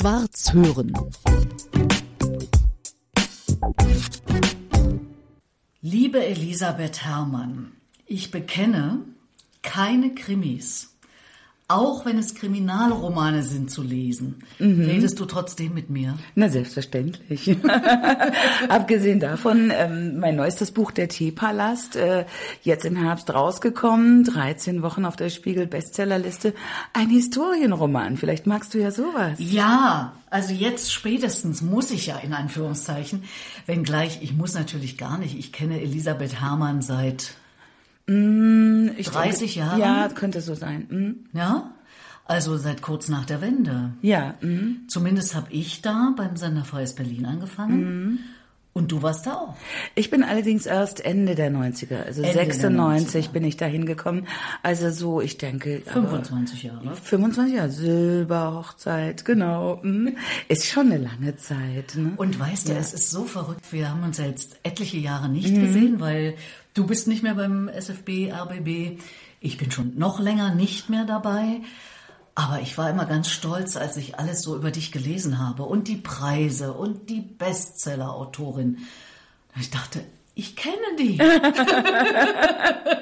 [0.00, 0.94] Schwarz hören.
[5.82, 7.72] Liebe Elisabeth Herrmann,
[8.06, 9.04] ich bekenne
[9.60, 10.96] keine Krimis.
[11.70, 14.84] Auch wenn es Kriminalromane sind zu lesen, mhm.
[14.86, 16.18] redest du trotzdem mit mir?
[16.34, 17.56] Na, selbstverständlich.
[18.68, 22.24] Abgesehen davon, ähm, mein neuestes Buch, Der Teepalast, äh,
[22.62, 26.54] jetzt im Herbst rausgekommen, 13 Wochen auf der Spiegel-Bestsellerliste,
[26.92, 28.16] ein Historienroman.
[28.16, 29.38] Vielleicht magst du ja sowas.
[29.38, 33.22] Ja, also jetzt spätestens muss ich ja in Anführungszeichen,
[33.66, 35.38] wenngleich ich muss natürlich gar nicht.
[35.38, 37.34] Ich kenne Elisabeth Herrmann seit
[38.10, 39.80] Mm, ich 30 denke, Jahre?
[39.80, 40.86] Ja, könnte so sein.
[40.90, 41.36] Mm.
[41.36, 41.70] Ja?
[42.24, 43.92] Also seit kurz nach der Wende.
[44.02, 44.34] Ja.
[44.40, 44.88] Mm.
[44.88, 48.18] Zumindest habe ich da beim Sender Freies Berlin angefangen.
[48.72, 49.56] Und du warst da auch?
[49.96, 53.32] Ich bin allerdings erst Ende der 90er, also Ende 96 der 90er.
[53.32, 54.28] bin ich da hingekommen.
[54.62, 55.82] Also so, ich denke...
[55.84, 56.94] 25 Jahre.
[56.94, 59.80] 25 Jahre, Silberhochzeit, genau.
[59.82, 60.10] Mm.
[60.48, 61.96] Ist schon eine lange Zeit.
[61.96, 62.12] Ne?
[62.16, 65.50] Und weißt du, es ist so verrückt, wir haben uns ja jetzt etliche Jahre nicht
[65.50, 65.60] Mhm.
[65.62, 66.34] gesehen, weil
[66.74, 69.00] du bist nicht mehr beim SFB, RBB.
[69.40, 71.60] Ich bin schon noch länger nicht mehr dabei.
[72.40, 75.88] Aber ich war immer ganz stolz, als ich alles so über dich gelesen habe und
[75.88, 78.78] die Preise und die Bestseller-Autorin.
[79.56, 80.02] Ich dachte,
[80.40, 81.18] ich kenne die.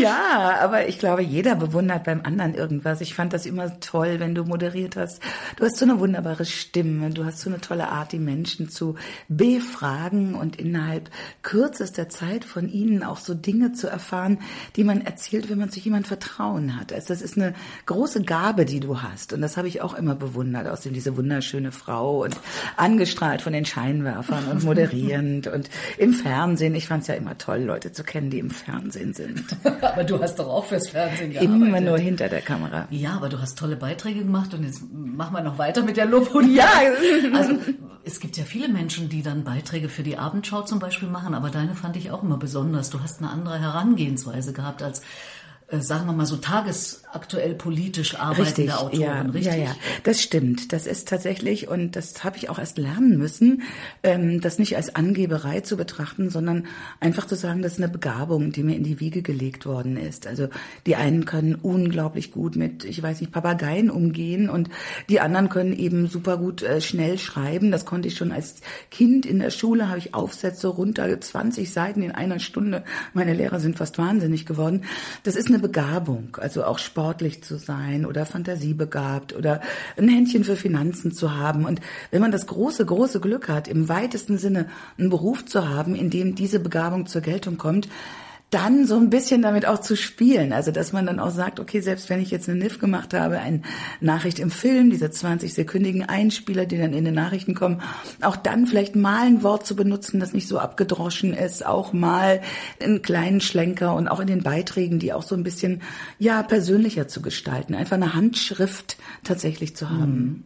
[0.00, 3.00] Ja, aber ich glaube, jeder bewundert beim anderen irgendwas.
[3.00, 5.20] Ich fand das immer toll, wenn du moderiert hast.
[5.56, 8.96] Du hast so eine wunderbare Stimme, du hast so eine tolle Art, die Menschen zu
[9.28, 11.10] befragen und innerhalb
[11.42, 14.38] kürzester Zeit von ihnen auch so Dinge zu erfahren,
[14.76, 16.92] die man erzählt, wenn man sich jemand vertrauen hat.
[16.92, 17.54] Also das ist eine
[17.86, 19.32] große Gabe, die du hast.
[19.32, 22.36] Und das habe ich auch immer bewundert, außerdem diese wunderschöne Frau und
[22.76, 26.61] angestrahlt von den Scheinwerfern und moderierend und im Fernsehen.
[26.62, 29.44] Ich fand es ja immer toll, Leute zu kennen, die im Fernsehen sind.
[29.82, 31.54] aber du hast doch auch fürs Fernsehen gearbeitet.
[31.54, 32.86] Immer nur hinter der Kamera.
[32.90, 36.06] Ja, aber du hast tolle Beiträge gemacht und jetzt machen wir noch weiter mit der
[36.06, 36.54] Lobhudelei.
[36.54, 37.36] Ja.
[37.36, 37.54] Also
[38.04, 41.50] es gibt ja viele Menschen, die dann Beiträge für die Abendschau zum Beispiel machen, aber
[41.50, 42.90] deine fand ich auch immer besonders.
[42.90, 45.02] Du hast eine andere Herangehensweise gehabt als,
[45.80, 49.46] sagen wir mal so, tagesaktuell politisch arbeitende Autoren, ja, richtig?
[49.46, 50.72] ja, ja, das stimmt.
[50.72, 53.62] Das ist tatsächlich und das habe ich auch erst lernen müssen,
[54.02, 56.66] ähm, das nicht als Angeberei zu betrachten, sondern
[57.00, 60.26] einfach zu sagen, das ist eine Begabung, die mir in die Wiege gelegt worden ist.
[60.26, 60.48] Also
[60.84, 64.68] die einen können unglaublich gut mit, ich weiß nicht, Papageien umgehen und
[65.08, 67.70] die anderen können eben super gut äh, schnell schreiben.
[67.70, 68.56] Das konnte ich schon als
[68.90, 72.84] Kind in der Schule, habe ich Aufsätze runter, 20 Seiten in einer Stunde.
[73.14, 74.84] Meine Lehrer sind fast wahnsinnig geworden.
[75.22, 79.62] Das ist eine Begabung, also auch sportlich zu sein oder fantasiebegabt oder
[79.96, 81.64] ein Händchen für Finanzen zu haben.
[81.64, 81.80] Und
[82.10, 84.68] wenn man das große, große Glück hat, im weitesten Sinne
[84.98, 87.88] einen Beruf zu haben, in dem diese Begabung zur Geltung kommt,
[88.52, 90.52] dann so ein bisschen damit auch zu spielen.
[90.52, 93.38] Also, dass man dann auch sagt, okay, selbst wenn ich jetzt eine NIF gemacht habe,
[93.38, 93.62] eine
[94.00, 97.80] Nachricht im Film, diese 20-sekündigen Einspieler, die dann in den Nachrichten kommen,
[98.20, 102.42] auch dann vielleicht mal ein Wort zu benutzen, das nicht so abgedroschen ist, auch mal
[102.78, 105.80] einen kleinen Schlenker und auch in den Beiträgen, die auch so ein bisschen,
[106.18, 107.74] ja, persönlicher zu gestalten.
[107.74, 110.44] Einfach eine Handschrift tatsächlich zu haben.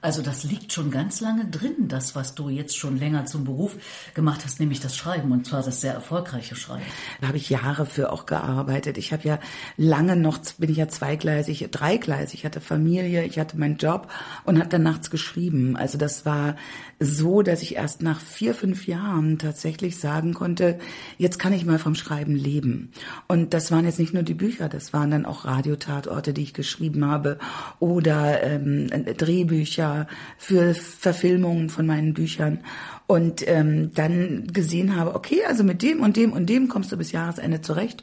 [0.00, 3.76] Also das liegt schon ganz lange drin, das, was du jetzt schon länger zum Beruf
[4.14, 6.84] gemacht hast, nämlich das Schreiben und zwar das sehr erfolgreiche Schreiben.
[7.20, 8.96] Da habe ich Jahre für auch gearbeitet.
[8.96, 9.40] Ich habe ja
[9.76, 12.40] lange noch, bin ich ja zweigleisig, dreigleisig.
[12.40, 14.08] Ich hatte Familie, ich hatte meinen Job
[14.44, 15.76] und habe dann nachts geschrieben.
[15.76, 16.54] Also das war
[17.00, 20.78] so, dass ich erst nach vier, fünf Jahren tatsächlich sagen konnte,
[21.16, 22.92] jetzt kann ich mal vom Schreiben leben.
[23.26, 26.54] Und das waren jetzt nicht nur die Bücher, das waren dann auch Radiotatorte, die ich
[26.54, 27.38] geschrieben habe
[27.80, 29.87] oder ähm, Drehbücher
[30.36, 32.60] für Verfilmungen von meinen Büchern.
[33.06, 36.96] Und ähm, dann gesehen habe, okay, also mit dem und dem und dem kommst du
[36.96, 38.02] bis Jahresende zurecht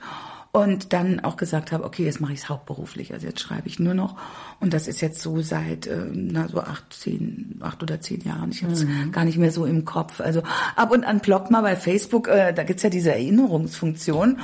[0.55, 3.77] und dann auch gesagt habe, okay, jetzt mache ich es hauptberuflich, also jetzt schreibe ich
[3.77, 4.16] nur noch
[4.61, 8.51] und das ist jetzt so seit äh, na so acht, zehn, acht oder zehn Jahren.
[8.51, 10.21] Ich habe es gar nicht mehr so im Kopf.
[10.21, 10.43] Also
[10.77, 14.39] ab und an ploppt mal bei Facebook, äh, da gibt's ja diese Erinnerungsfunktion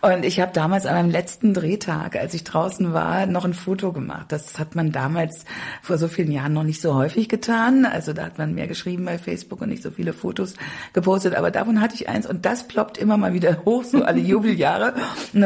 [0.00, 3.92] und ich habe damals an meinem letzten Drehtag, als ich draußen war, noch ein Foto
[3.92, 4.26] gemacht.
[4.30, 5.44] Das hat man damals
[5.80, 7.84] vor so vielen Jahren noch nicht so häufig getan.
[7.84, 10.54] Also da hat man mehr geschrieben bei Facebook und nicht so viele Fotos
[10.92, 11.36] gepostet.
[11.36, 14.94] Aber davon hatte ich eins und das ploppt immer mal wieder hoch, so alle Jubeljahre.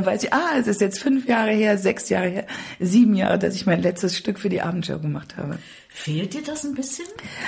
[0.06, 2.46] Weiß ich, ah, es ist jetzt fünf Jahre her, sechs Jahre her,
[2.80, 5.58] sieben Jahre, dass ich mein letztes Stück für die Abendshow gemacht habe.
[5.88, 7.06] Fehlt dir das ein bisschen?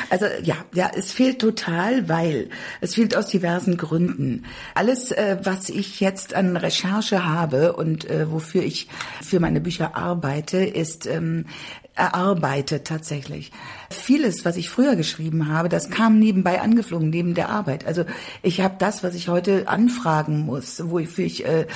[0.08, 2.48] Also ja, ja, es fehlt total, weil
[2.80, 4.46] es fehlt aus diversen Gründen.
[4.74, 8.88] Alles, äh, was ich jetzt an Recherche habe und äh, wofür ich
[9.22, 11.44] für meine Bücher arbeite, ist ähm,
[11.98, 13.50] erarbeitet tatsächlich.
[13.90, 17.86] Vieles, was ich früher geschrieben habe, das kam nebenbei angeflogen, neben der Arbeit.
[17.86, 18.04] Also
[18.42, 21.66] ich habe das, was ich heute anfragen muss, wofür ich, äh,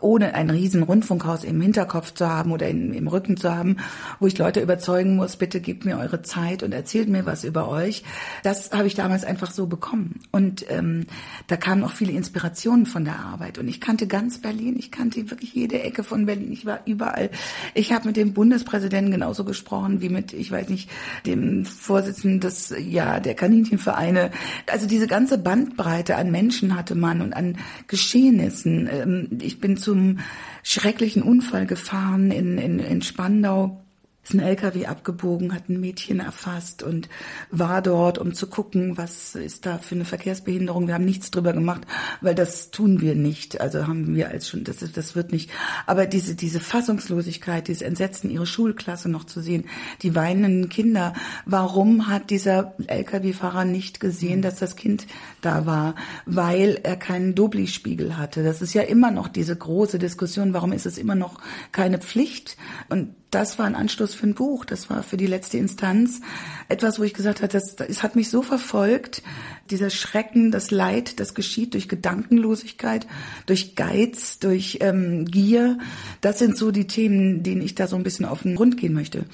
[0.00, 3.76] ohne ein riesen Rundfunkhaus im Hinterkopf zu haben oder in, im Rücken zu haben,
[4.20, 7.68] wo ich Leute überzeugen muss, bitte gebt mir eure Zeit und erzählt mir was über
[7.68, 8.04] euch.
[8.42, 10.20] Das habe ich damals einfach so bekommen.
[10.32, 11.06] Und ähm,
[11.46, 13.58] da kamen auch viele Inspirationen von der Arbeit.
[13.58, 17.30] Und ich kannte ganz Berlin, ich kannte wirklich jede Ecke von Berlin, ich war überall.
[17.74, 19.57] Ich habe mit dem Bundespräsidenten genauso gesprochen
[20.00, 20.90] wie mit, ich weiß nicht,
[21.26, 24.30] dem Vorsitzenden des, ja, der Kaninchenvereine.
[24.70, 28.88] Also diese ganze Bandbreite an Menschen hatte man und an Geschehnissen.
[28.90, 30.18] Ähm, ich bin zum
[30.62, 33.84] schrecklichen Unfall gefahren in, in, in Spandau
[34.28, 37.08] ist ein LKW abgebogen, hat ein Mädchen erfasst und
[37.50, 40.86] war dort, um zu gucken, was ist da für eine Verkehrsbehinderung.
[40.86, 41.86] Wir haben nichts drüber gemacht,
[42.20, 43.60] weil das tun wir nicht.
[43.60, 45.50] Also haben wir als schon, das, das wird nicht.
[45.86, 49.64] Aber diese, diese Fassungslosigkeit, dieses Entsetzen, ihre Schulklasse noch zu sehen,
[50.02, 51.14] die weinenden Kinder.
[51.46, 55.06] Warum hat dieser LKW-Fahrer nicht gesehen, dass das Kind
[55.40, 55.94] da war?
[56.26, 58.42] Weil er keinen Dobli-Spiegel hatte.
[58.42, 60.52] Das ist ja immer noch diese große Diskussion.
[60.52, 61.40] Warum ist es immer noch
[61.72, 62.58] keine Pflicht?
[62.90, 64.64] Und das war ein Anstoß für ein Buch.
[64.64, 66.20] Das war für die letzte Instanz
[66.68, 69.22] etwas, wo ich gesagt habe, das, das hat mich so verfolgt.
[69.70, 73.06] Dieser Schrecken, das Leid, das geschieht durch Gedankenlosigkeit,
[73.46, 75.78] durch Geiz, durch ähm, Gier.
[76.22, 78.94] Das sind so die Themen, denen ich da so ein bisschen auf den Grund gehen
[78.94, 79.24] möchte.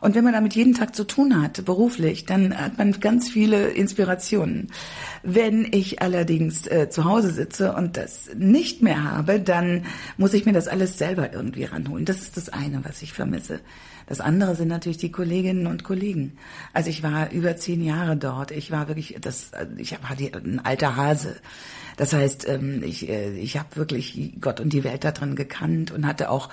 [0.00, 3.68] Und wenn man damit jeden Tag zu tun hat, beruflich, dann hat man ganz viele
[3.68, 4.70] Inspirationen.
[5.26, 9.86] Wenn ich allerdings äh, zu Hause sitze und das nicht mehr habe, dann
[10.18, 12.04] muss ich mir das alles selber irgendwie ranholen.
[12.04, 13.60] Das ist das eine, was ich vermisse.
[14.06, 16.36] Das andere sind natürlich die Kolleginnen und Kollegen.
[16.72, 18.50] Also ich war über zehn Jahre dort.
[18.50, 21.36] Ich war wirklich, das, ich war die, ein alter Hase.
[21.96, 25.92] Das heißt, ähm, ich, äh, ich habe wirklich Gott und die Welt da drin gekannt
[25.92, 26.48] und hatte auch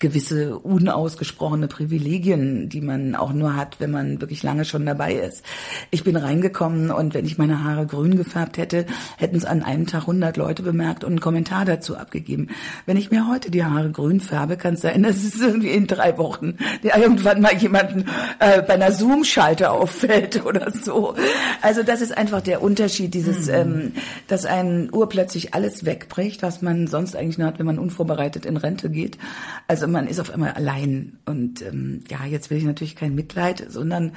[0.00, 5.44] gewisse unausgesprochene Privilegien, die man auch nur hat, wenn man wirklich lange schon dabei ist.
[5.90, 8.86] Ich bin reingekommen und wenn ich meine Haare grün gefärbt hätte,
[9.16, 12.48] hätten es an einem Tag 100 Leute bemerkt und einen Kommentar dazu abgegeben.
[12.86, 15.86] Wenn ich mir heute die Haare grün färbe, kann es sein, dass es irgendwie in
[15.86, 16.56] drei Wochen
[16.96, 18.06] irgendwann mal jemanden
[18.38, 21.14] äh, bei einer Zoom-Schalte auffällt oder so.
[21.62, 23.54] Also das ist einfach der Unterschied, dieses, mhm.
[23.54, 23.92] ähm,
[24.28, 28.56] dass ein urplötzlich alles wegbricht, was man sonst eigentlich nur hat, wenn man unvorbereitet in
[28.56, 29.18] Rente geht.
[29.68, 31.18] Also man ist auf einmal allein.
[31.26, 34.12] Und ähm, ja, jetzt will ich natürlich kein Mitleid, sondern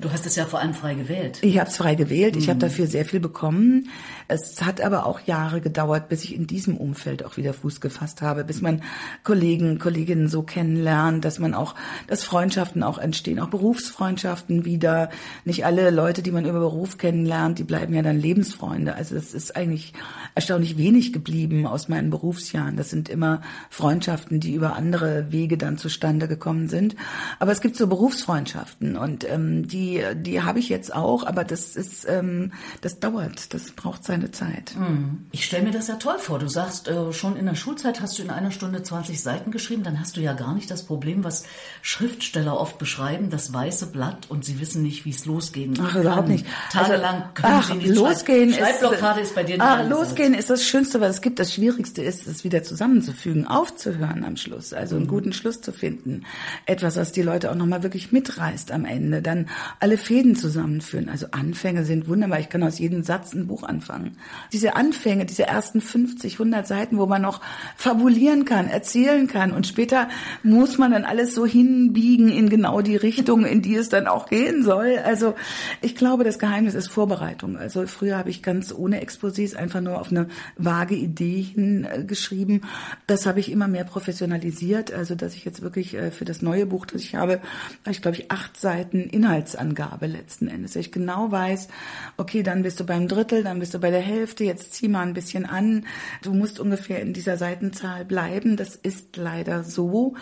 [0.00, 1.38] du hast es ja vor allem frei gewählt.
[1.42, 2.36] Ich habe es frei gewählt.
[2.36, 2.50] Ich mhm.
[2.50, 3.88] habe dafür sehr viel bekommen.
[4.28, 8.22] Es hat aber auch Jahre gedauert, bis ich in diesem Umfeld auch wieder Fuß gefasst
[8.22, 8.82] habe, bis man
[9.22, 11.73] Kollegen, Kolleginnen so kennenlernt, dass man auch,
[12.06, 15.10] dass Freundschaften auch entstehen, auch Berufsfreundschaften wieder.
[15.44, 18.94] Nicht alle Leute, die man über Beruf kennenlernt, die bleiben ja dann Lebensfreunde.
[18.94, 19.92] Also es ist eigentlich
[20.34, 22.76] erstaunlich wenig geblieben aus meinen Berufsjahren.
[22.76, 26.96] Das sind immer Freundschaften, die über andere Wege dann zustande gekommen sind.
[27.38, 31.76] Aber es gibt so Berufsfreundschaften und ähm, die, die habe ich jetzt auch, aber das
[31.76, 34.74] ist, ähm, das dauert, das braucht seine Zeit.
[34.76, 35.26] Hm.
[35.32, 36.38] Ich stelle mir das ja toll vor.
[36.38, 39.82] Du sagst, äh, schon in der Schulzeit hast du in einer Stunde 20 Seiten geschrieben,
[39.82, 41.44] dann hast du ja gar nicht das Problem, was
[41.82, 46.28] Schriftsteller oft beschreiben, das weiße Blatt und sie wissen nicht, wie es losgehen Ach, überhaupt
[46.28, 46.46] nicht.
[46.72, 48.78] Tagelang also, können ach, sie nicht losgehen schreiben.
[48.78, 51.38] Schreibblockade ist, ist bei dir nicht ach, Losgehen ist das Schönste, was es gibt.
[51.38, 55.08] Das Schwierigste ist, es wieder zusammenzufügen, aufzuhören am Schluss, also einen mhm.
[55.10, 56.24] guten Schluss zu finden.
[56.66, 59.22] Etwas, was die Leute auch nochmal wirklich mitreißt am Ende.
[59.22, 59.48] Dann
[59.80, 61.08] alle Fäden zusammenführen.
[61.08, 62.40] Also Anfänge sind wunderbar.
[62.40, 64.16] Ich kann aus jedem Satz ein Buch anfangen.
[64.52, 67.40] Diese Anfänge, diese ersten 50, 100 Seiten, wo man noch
[67.76, 70.08] fabulieren kann, erzählen kann und später
[70.42, 74.28] muss man dann alles so hinbiegen in genau die Richtung, in die es dann auch
[74.28, 74.98] gehen soll.
[75.04, 75.34] Also
[75.80, 77.56] ich glaube, das Geheimnis ist Vorbereitung.
[77.56, 82.64] Also früher habe ich ganz ohne Exposés einfach nur auf eine vage Idee hingeschrieben.
[83.06, 86.66] Das habe ich immer mehr professionalisiert, also dass ich jetzt wirklich äh, für das neue
[86.66, 87.40] Buch, das ich habe,
[87.82, 90.74] habe ich glaube ich acht Seiten Inhaltsangabe letzten Endes.
[90.74, 91.68] Ich genau weiß,
[92.16, 95.06] okay, dann bist du beim Drittel, dann bist du bei der Hälfte, jetzt zieh mal
[95.06, 95.86] ein bisschen an.
[96.22, 98.56] Du musst ungefähr in dieser Seitenzahl bleiben.
[98.56, 100.14] Das ist leider so.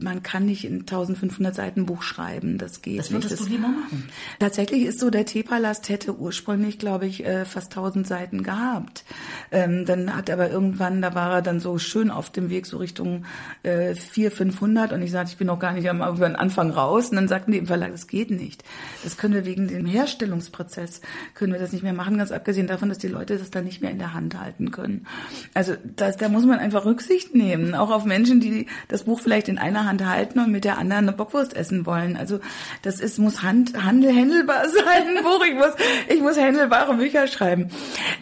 [0.00, 2.58] Man kann nicht in 1500 Seiten Buch schreiben.
[2.58, 3.24] Das geht das nicht.
[3.24, 4.08] Das würdest du lieber machen?
[4.38, 9.04] Tatsächlich ist so, der Teepalast hätte ursprünglich, glaube ich, äh, fast 1000 Seiten gehabt.
[9.50, 12.78] Ähm, dann hat aber irgendwann, da war er dann so schön auf dem Weg so
[12.78, 13.24] Richtung
[13.62, 17.16] äh, 400, 500 und ich sagte, ich bin noch gar nicht am Anfang raus und
[17.16, 18.64] dann sagten die im Verlag, das geht nicht.
[19.02, 21.00] Das können wir wegen dem Herstellungsprozess,
[21.34, 23.82] können wir das nicht mehr machen, ganz abgesehen davon, dass die Leute das dann nicht
[23.82, 25.06] mehr in der Hand halten können.
[25.54, 29.48] Also das, da muss man einfach Rücksicht nehmen, auch auf Menschen, die das Buch vielleicht
[29.48, 32.16] in einer Hand halten und mit der anderen eine Bockwurst essen wollen.
[32.16, 32.40] Also
[32.80, 35.44] das ist, muss Hand, Handel, händelbar sein, Buch.
[35.46, 35.74] Ich muss,
[36.08, 37.68] ich muss händelbare Bücher schreiben.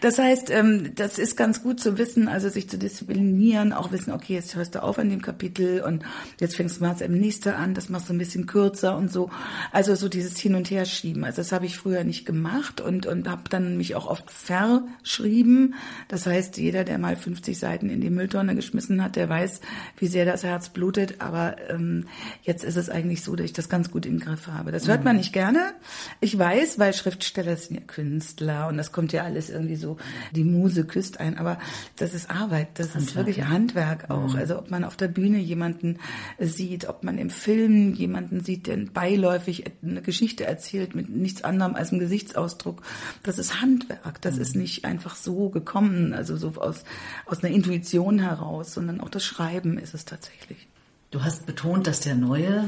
[0.00, 4.12] Das heißt, ähm, das ist ganz gut zu wissen, also sich zu disziplinieren, auch wissen,
[4.12, 6.02] okay, jetzt hörst du auf an dem Kapitel und
[6.40, 9.30] jetzt fängst du mal im nächsten an, das machst du ein bisschen kürzer und so.
[9.70, 11.24] Also so dieses Hin und Her schieben.
[11.24, 15.74] Also das habe ich früher nicht gemacht und und habe dann mich auch oft verschrieben.
[16.08, 19.60] Das heißt, jeder, der mal 50 Seiten in die Mülltonne geschmissen hat, der weiß,
[19.98, 21.20] wie sehr das Herz blutet.
[21.20, 22.06] Aber ähm,
[22.42, 24.72] jetzt ist es eigentlich so, dass ich das ganz gut im Griff habe.
[24.72, 25.72] Das hört man nicht gerne.
[26.20, 29.96] Ich weiß, weil Schriftsteller sind ja Künstler und das kommt ja alles irgendwie so,
[30.32, 31.58] die Muse küsst ein, aber
[31.96, 33.08] das ist Arbeit, das Handwerk.
[33.08, 34.32] ist wirklich Handwerk auch.
[34.32, 34.38] Mhm.
[34.38, 35.98] Also ob man auf der Bühne jemanden
[36.38, 41.74] sieht, ob man im Film jemanden sieht, der beiläufig eine Geschichte erzählt mit nichts anderem
[41.74, 42.82] als einem Gesichtsausdruck,
[43.22, 44.20] das ist Handwerk.
[44.20, 44.42] Das mhm.
[44.42, 46.84] ist nicht einfach so gekommen, also so aus,
[47.26, 50.68] aus einer Intuition heraus, sondern auch das Schreiben ist es tatsächlich.
[51.12, 52.64] Du hast betont, dass der neue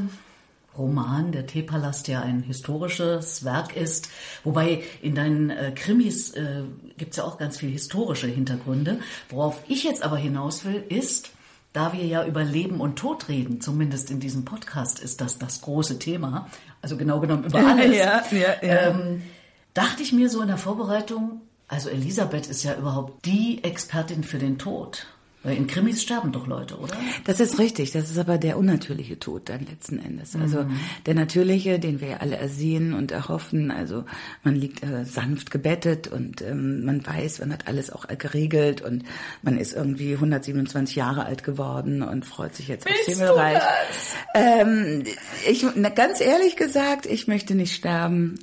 [0.76, 4.10] Roman, der Teepalast, ja ein historisches Werk ist.
[4.44, 6.64] Wobei in deinen äh, Krimis äh,
[6.98, 8.98] gibt es ja auch ganz viel historische Hintergründe.
[9.30, 11.30] Worauf ich jetzt aber hinaus will, ist,
[11.72, 15.62] da wir ja über Leben und Tod reden, zumindest in diesem Podcast ist das das
[15.62, 16.50] große Thema,
[16.82, 18.90] also genau genommen über alles, ja, ja, ja.
[18.90, 19.22] Ähm,
[19.72, 24.38] dachte ich mir so in der Vorbereitung, also Elisabeth ist ja überhaupt die Expertin für
[24.38, 25.06] den Tod.
[25.44, 26.94] In Krimis sterben doch Leute, oder?
[27.24, 27.92] Das ist richtig.
[27.92, 30.34] Das ist aber der unnatürliche Tod dann letzten Endes.
[30.34, 30.76] Also mhm.
[31.04, 33.70] der natürliche, den wir ja alle ersehen und erhoffen.
[33.70, 34.04] Also
[34.42, 39.04] man liegt äh, sanft gebettet und ähm, man weiß, man hat alles auch geregelt und
[39.42, 43.62] man ist irgendwie 127 Jahre alt geworden und freut sich jetzt aufs Himmelreich.
[44.34, 45.04] Ähm,
[45.48, 48.38] ich, na, ganz ehrlich gesagt, ich möchte nicht sterben.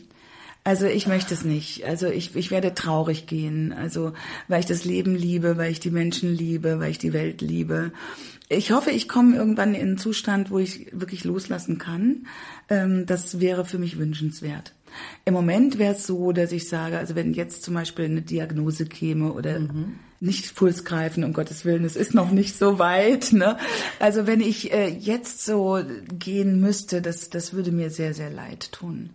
[0.64, 1.86] Also ich möchte es nicht.
[1.86, 3.74] Also ich, ich werde traurig gehen.
[3.74, 4.14] Also
[4.48, 7.92] weil ich das Leben liebe, weil ich die Menschen liebe, weil ich die Welt liebe.
[8.48, 12.28] Ich hoffe, ich komme irgendwann in einen Zustand, wo ich wirklich loslassen kann.
[12.70, 14.74] Ähm, das wäre für mich wünschenswert.
[15.26, 18.86] Im Moment wäre es so, dass ich sage, also wenn jetzt zum Beispiel eine Diagnose
[18.86, 19.96] käme oder mhm.
[20.20, 23.34] nicht Puls greifen, um Gottes Willen, es ist noch nicht so weit.
[23.34, 23.58] Ne?
[24.00, 25.80] Also wenn ich äh, jetzt so
[26.20, 29.12] gehen müsste, das, das würde mir sehr, sehr leid tun.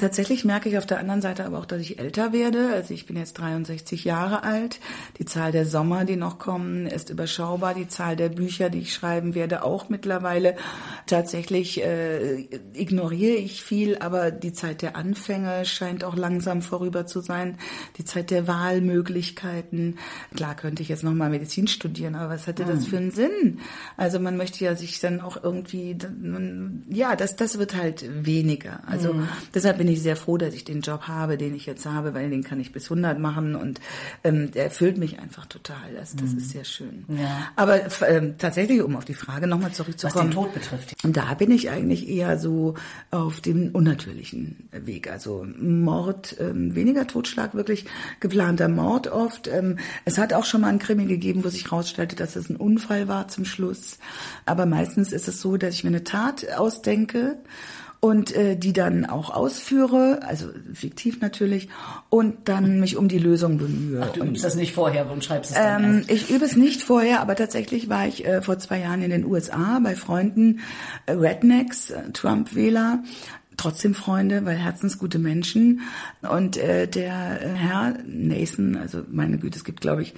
[0.00, 2.70] Tatsächlich merke ich auf der anderen Seite aber auch, dass ich älter werde.
[2.72, 4.80] Also ich bin jetzt 63 Jahre alt.
[5.18, 7.74] Die Zahl der Sommer, die noch kommen, ist überschaubar.
[7.74, 10.56] Die Zahl der Bücher, die ich schreiben werde, auch mittlerweile.
[11.06, 17.20] Tatsächlich äh, ignoriere ich viel, aber die Zeit der Anfänge scheint auch langsam vorüber zu
[17.20, 17.58] sein.
[17.98, 19.98] Die Zeit der Wahlmöglichkeiten.
[20.34, 22.86] Klar könnte ich jetzt nochmal Medizin studieren, aber was hätte das hm.
[22.86, 23.58] für einen Sinn?
[23.98, 25.94] Also man möchte ja sich dann auch irgendwie,
[26.88, 28.80] ja, das, das wird halt weniger.
[28.86, 29.28] Also mhm.
[29.52, 32.30] deshalb bin ich sehr froh, dass ich den Job habe, den ich jetzt habe, weil
[32.30, 33.80] den kann ich bis 100 machen und
[34.24, 35.94] ähm, der erfüllt mich einfach total.
[35.96, 36.38] Das, das mhm.
[36.38, 37.04] ist sehr schön.
[37.08, 37.48] Ja.
[37.56, 40.28] Aber ähm, tatsächlich, um auf die Frage nochmal zurückzukommen.
[40.28, 40.94] Was den Tod betrifft.
[41.02, 42.74] Da bin ich eigentlich eher so
[43.10, 45.10] auf dem unnatürlichen Weg.
[45.10, 47.86] Also Mord, ähm, weniger Totschlag, wirklich
[48.20, 49.48] geplanter Mord oft.
[49.48, 52.56] Ähm, es hat auch schon mal einen Krimi gegeben, wo sich herausstellte, dass es ein
[52.56, 53.98] Unfall war zum Schluss.
[54.46, 57.38] Aber meistens ist es so, dass ich mir eine Tat ausdenke
[58.00, 61.68] und äh, die dann auch ausführe, also fiktiv natürlich,
[62.08, 64.02] und dann mich um die Lösung bemühe.
[64.02, 66.10] Ach, du übst das nicht vorher und schreibst es dann ähm, erst.
[66.10, 69.26] Ich übe es nicht vorher, aber tatsächlich war ich äh, vor zwei Jahren in den
[69.26, 70.60] USA bei Freunden
[71.04, 73.02] äh, Rednecks, äh, Trump-Wähler,
[73.60, 75.80] trotzdem Freunde, weil herzensgute Menschen.
[76.22, 80.14] Und äh, der äh, Herr Nathan, also meine Güte, es gibt, glaube ich,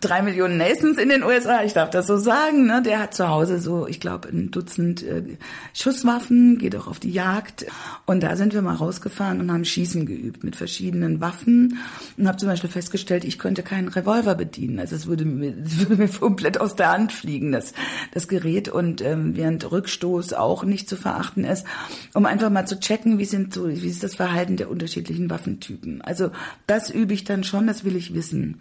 [0.00, 2.82] drei Millionen Nathans in den USA, ich darf das so sagen, ne?
[2.82, 5.36] der hat zu Hause so, ich glaube, ein Dutzend äh,
[5.74, 7.66] Schusswaffen, geht auch auf die Jagd.
[8.04, 11.78] Und da sind wir mal rausgefahren und haben Schießen geübt mit verschiedenen Waffen
[12.16, 14.78] und habe zum Beispiel festgestellt, ich könnte keinen Revolver bedienen.
[14.78, 17.72] Also es würde mir, es würde mir komplett aus der Hand fliegen, das,
[18.12, 18.68] das Gerät.
[18.68, 21.66] Und ähm, während Rückstoß auch nicht zu verachten ist,
[22.14, 26.02] um einfach mal zu checken, wie sind so, wie ist das Verhalten der unterschiedlichen Waffentypen.
[26.02, 26.30] Also
[26.66, 28.60] das übe ich dann schon, das will ich wissen.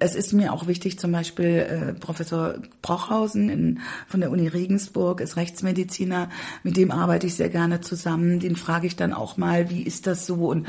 [0.00, 5.20] Es ist mir auch wichtig, zum Beispiel äh, Professor Brochhausen in, von der Uni Regensburg
[5.20, 6.30] ist Rechtsmediziner,
[6.64, 8.40] mit dem arbeite ich sehr gerne zusammen.
[8.40, 10.48] Den frage ich dann auch mal, wie ist das so?
[10.48, 10.66] Und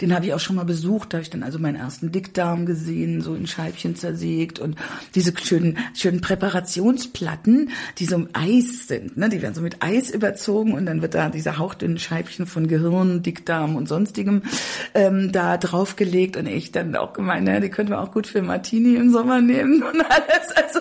[0.00, 2.66] den habe ich auch schon mal besucht, da habe ich dann also meinen ersten Dickdarm
[2.66, 4.76] gesehen, so in Scheibchen zersägt und
[5.16, 9.28] diese schönen, schönen Präparationsplatten, die so im Eis sind, ne?
[9.28, 13.24] die werden so mit Eis überzogen und dann wird da diese hauchdünnen Scheibchen von Gehirn,
[13.24, 14.42] Dickdarm und sonstigem
[14.94, 18.67] ähm, da draufgelegt und ich dann auch gemeint, ne, die können wir auch gut Martin
[18.68, 20.50] Martini im Sommer nehmen und alles.
[20.54, 20.80] Also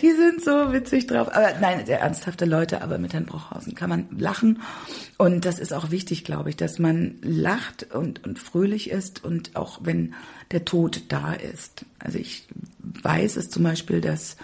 [0.00, 1.28] die sind so witzig drauf.
[1.30, 4.62] Aber nein, sehr ernsthafte Leute, aber mit Herrn Bruchhausen kann man lachen.
[5.18, 9.56] Und das ist auch wichtig, glaube ich, dass man lacht und, und fröhlich ist und
[9.56, 10.14] auch wenn
[10.52, 11.84] der Tod da ist.
[11.98, 12.48] Also ich
[12.80, 14.38] weiß es zum Beispiel, dass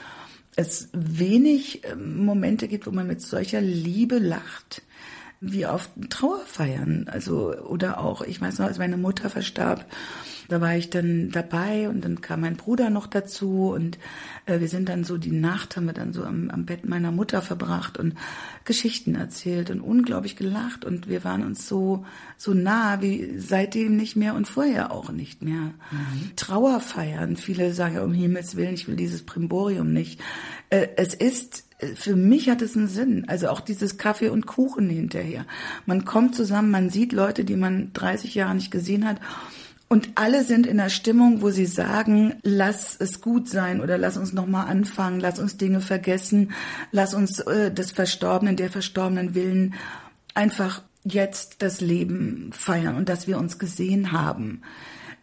[0.54, 4.82] es wenig ähm, Momente gibt, wo man mit solcher Liebe lacht
[5.52, 7.06] wie auf Trauerfeiern.
[7.08, 9.86] Also, oder auch, ich weiß noch, als meine Mutter verstarb,
[10.48, 13.98] da war ich dann dabei und dann kam mein Bruder noch dazu und
[14.46, 17.10] äh, wir sind dann so die Nacht haben wir dann so am, am Bett meiner
[17.10, 18.14] Mutter verbracht und
[18.64, 22.04] Geschichten erzählt und unglaublich gelacht und wir waren uns so
[22.36, 25.72] so nah wie seitdem nicht mehr und vorher auch nicht mehr.
[25.90, 26.36] Mhm.
[26.36, 30.20] Trauerfeiern, viele sagen ja um Himmels willen, ich will dieses Primborium nicht.
[30.70, 33.24] Äh, es ist für mich hat es einen Sinn.
[33.28, 35.46] Also auch dieses Kaffee und Kuchen hinterher.
[35.86, 39.20] Man kommt zusammen, man sieht Leute, die man 30 Jahre nicht gesehen hat.
[39.88, 44.16] Und alle sind in der Stimmung, wo sie sagen, lass es gut sein oder lass
[44.16, 46.52] uns nochmal anfangen, lass uns Dinge vergessen,
[46.90, 49.74] lass uns äh, des Verstorbenen, der Verstorbenen willen
[50.34, 54.62] einfach jetzt das Leben feiern und dass wir uns gesehen haben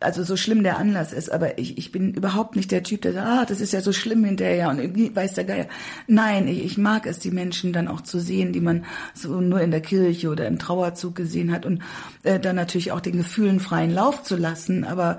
[0.02, 3.14] also so schlimm der Anlass ist, aber ich, ich bin überhaupt nicht der Typ, der
[3.14, 5.68] sagt, ah, das ist ja so schlimm hinterher und irgendwie weiß der Geier.
[6.08, 9.62] Nein, ich, ich mag es, die Menschen dann auch zu sehen, die man so nur
[9.62, 11.82] in der Kirche oder im Trauerzug gesehen hat und
[12.24, 15.18] äh, dann natürlich auch den Gefühlen freien Lauf zu lassen, aber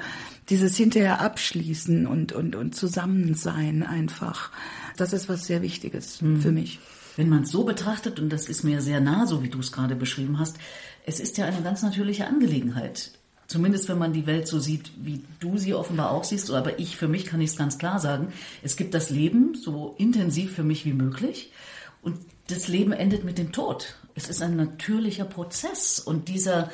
[0.50, 4.50] dieses hinterher abschließen und, und, und Zusammensein einfach,
[4.96, 6.40] das ist was sehr Wichtiges mhm.
[6.40, 6.80] für mich.
[7.16, 9.70] Wenn man es so betrachtet, und das ist mir sehr nah, so wie du es
[9.70, 10.56] gerade beschrieben hast,
[11.04, 13.12] es ist ja eine ganz natürliche Angelegenheit
[13.52, 16.96] Zumindest wenn man die Welt so sieht, wie du sie offenbar auch siehst, aber ich
[16.96, 18.32] für mich kann ich es ganz klar sagen.
[18.62, 21.52] Es gibt das Leben so intensiv für mich wie möglich
[22.00, 22.16] und
[22.46, 23.96] das Leben endet mit dem Tod.
[24.14, 26.70] Es ist ein natürlicher Prozess und dieser,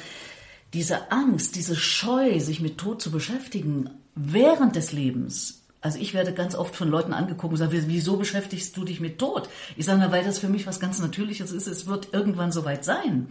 [0.73, 6.33] diese Angst, diese Scheu, sich mit Tod zu beschäftigen während des Lebens, also ich werde
[6.33, 9.49] ganz oft von Leuten angeguckt und sage, wieso beschäftigst du dich mit Tod?
[9.77, 11.67] Ich sage, na, weil das für mich was ganz Natürliches ist.
[11.67, 13.29] Es wird irgendwann soweit sein.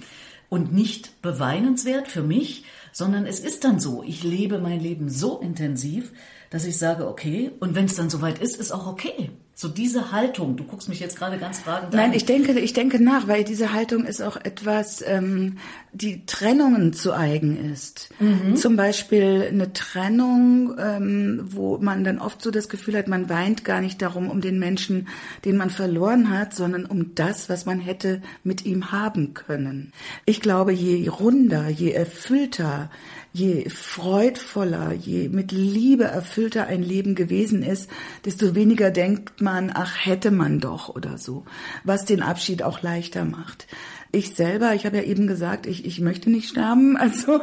[0.49, 2.65] Und nicht beweinenswert für mich,
[2.97, 4.01] sondern es ist dann so.
[4.01, 6.13] Ich lebe mein Leben so intensiv,
[6.49, 9.31] dass ich sage, okay, und wenn es dann soweit ist, ist auch okay.
[9.59, 11.99] So diese Haltung, du guckst mich jetzt gerade ganz fragend an.
[11.99, 15.57] Nein, ich denke, ich denke nach, weil diese Haltung ist auch etwas, ähm,
[15.93, 18.09] die Trennungen zu eigen ist.
[18.19, 18.55] Mhm.
[18.55, 23.65] Zum Beispiel eine Trennung, ähm, wo man dann oft so das Gefühl hat, man weint
[23.65, 25.07] gar nicht darum, um den Menschen,
[25.43, 29.91] den man verloren hat, sondern um das, was man hätte mit ihm haben können.
[30.25, 32.91] Ich glaube, je runder, je erfüllter,
[33.37, 37.89] je freudvoller, je mit Liebe erfüllter ein Leben gewesen ist,
[38.25, 41.45] desto weniger denkt man, ach hätte man doch oder so,
[41.83, 43.67] was den Abschied auch leichter macht.
[44.11, 47.41] Ich selber, ich habe ja eben gesagt, ich, ich möchte nicht sterben, also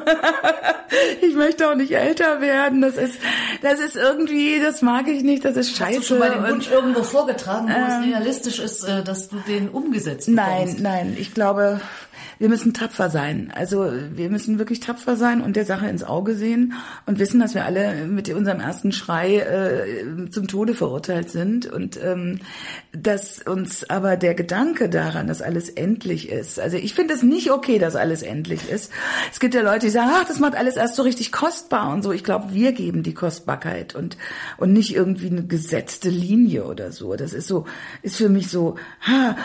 [1.22, 2.80] ich möchte auch nicht älter werden.
[2.80, 3.20] Das ist,
[3.62, 5.98] das ist irgendwie, das mag ich nicht, das ist scheiße.
[5.98, 9.28] Hast du schon mal den Wunsch irgendwo vorgetragen, wo ähm, es realistisch ist, äh, dass
[9.28, 10.80] du den umgesetzt bekommst?
[10.80, 11.80] Nein, nein, ich glaube,
[12.38, 13.52] wir müssen tapfer sein.
[13.54, 16.74] Also wir müssen wirklich tapfer sein und der Sache ins Auge sehen
[17.06, 21.98] und wissen, dass wir alle mit unserem ersten Schrei äh, zum Tode verurteilt sind und
[22.02, 22.40] ähm,
[22.92, 26.58] dass uns aber der Gedanke daran, dass alles endlich ist.
[26.60, 28.90] Also ich finde es nicht okay, dass alles endlich ist.
[29.32, 32.02] Es gibt ja Leute, die sagen, ach, das macht alles erst so richtig kostbar und
[32.02, 32.12] so.
[32.12, 34.16] Ich glaube, wir geben die Kostbarkeit und
[34.56, 37.14] und nicht irgendwie eine gesetzte Linie oder so.
[37.16, 37.66] Das ist so,
[38.02, 39.36] ist für mich so, ha,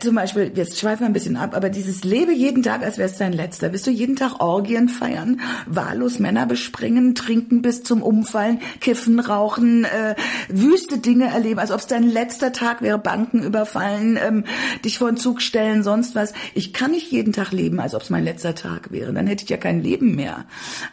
[0.00, 3.08] zum Beispiel, jetzt schweifen wir ein bisschen ab, aber dieses Lebe jeden Tag, als wäre
[3.08, 3.72] es dein letzter.
[3.72, 9.84] Wirst du jeden Tag Orgien feiern, wahllos Männer bespringen, trinken bis zum Umfallen, kiffen, rauchen,
[9.84, 10.16] äh,
[10.48, 14.42] wüste Dinge erleben, als ob es dein letzter Tag wäre, Banken überfallen, ähm,
[14.84, 16.32] dich vor den Zug stellen, sonst was.
[16.54, 19.12] Ich kann nicht jeden Tag leben, als ob es mein letzter Tag wäre.
[19.12, 20.44] Dann hätte ich ja kein Leben mehr.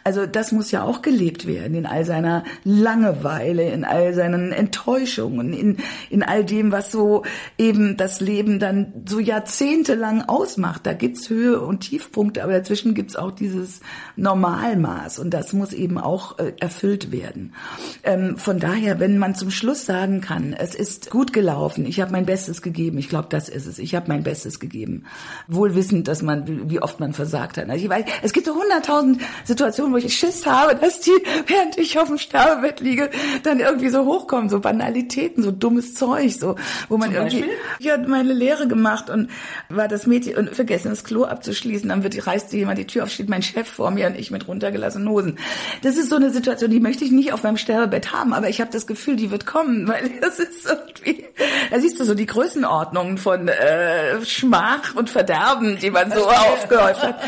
[0.04, 5.52] Also das muss ja auch gelebt werden in all seiner Langeweile, in all seinen Enttäuschungen,
[5.52, 7.24] in, in all dem, was so
[7.58, 10.86] eben das Leben dann so jahrzehntelang ausmacht.
[10.86, 13.80] Da gibt's Höhe und Tiefpunkte, aber dazwischen gibt's auch dieses
[14.16, 17.54] Normalmaß und das muss eben auch äh, erfüllt werden.
[18.02, 22.12] Ähm, von daher, wenn man zum Schluss sagen kann, es ist gut gelaufen, ich habe
[22.12, 25.04] mein Bestes gegeben, ich glaube, das ist es, ich habe mein Bestes gegeben,
[25.48, 27.70] wohl wissend, dass man, wie oft man versagt hat.
[27.70, 31.78] Also ich weiß, es gibt so hunderttausend Situationen, wo ich Schiss habe, dass die, während
[31.78, 33.08] ich auf dem Sterbebett liege,
[33.42, 36.56] dann irgendwie so hochkommen, so Banalitäten, so dummes Zeug, so,
[36.90, 37.56] wo man Zum irgendwie, Beispiel?
[37.78, 39.30] ich habe meine Lehre gemacht und
[39.70, 43.10] war das Mädchen und vergessen das Klo abzuschließen, dann wird, reißt jemand die Tür auf,
[43.10, 45.38] steht mein Chef vor mir und ich mit runtergelassenen Hosen.
[45.82, 48.60] Das ist so eine Situation, die möchte ich nicht auf meinem Sterbebett haben, aber ich
[48.60, 51.24] habe das Gefühl, die wird kommen, weil das ist irgendwie,
[51.70, 57.02] da siehst du so die Größenordnungen von äh, Schmach und Verderben, die man so aufgehäuft
[57.02, 57.20] hat.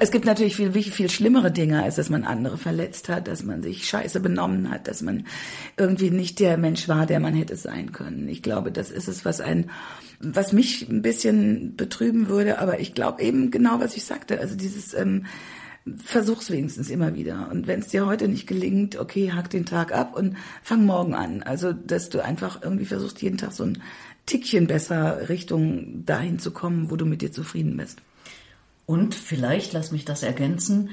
[0.00, 3.62] Es gibt natürlich viel, viel schlimmere Dinge, als dass man andere verletzt hat, dass man
[3.62, 5.26] sich scheiße benommen hat, dass man
[5.76, 8.28] irgendwie nicht der Mensch war, der man hätte sein können.
[8.28, 9.70] Ich glaube, das ist es, was ein
[10.20, 14.40] was mich ein bisschen betrüben würde, aber ich glaube eben genau, was ich sagte.
[14.40, 15.26] Also dieses ähm,
[16.04, 17.48] Versuch's wenigstens immer wieder.
[17.50, 21.14] Und wenn es dir heute nicht gelingt, okay, hack den Tag ab und fang morgen
[21.14, 21.44] an.
[21.44, 23.80] Also, dass du einfach irgendwie versuchst, jeden Tag so ein
[24.26, 28.02] Tickchen besser Richtung dahin zu kommen, wo du mit dir zufrieden bist.
[28.84, 30.90] Und vielleicht, lass mich das ergänzen,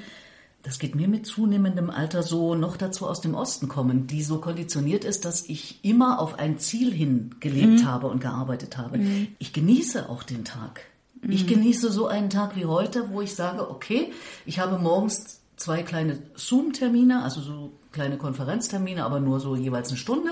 [0.63, 4.39] das geht mir mit zunehmendem Alter so noch dazu aus dem Osten kommen, die so
[4.39, 7.86] konditioniert ist, dass ich immer auf ein Ziel hin gelebt mhm.
[7.86, 8.97] habe und gearbeitet habe.
[8.97, 9.28] Mhm.
[9.39, 10.82] Ich genieße auch den Tag.
[11.21, 11.32] Mhm.
[11.32, 14.13] Ich genieße so einen Tag wie heute, wo ich sage, okay,
[14.45, 19.97] ich habe morgens zwei kleine Zoom-Termine, also so kleine Konferenztermine, aber nur so jeweils eine
[19.97, 20.30] Stunde.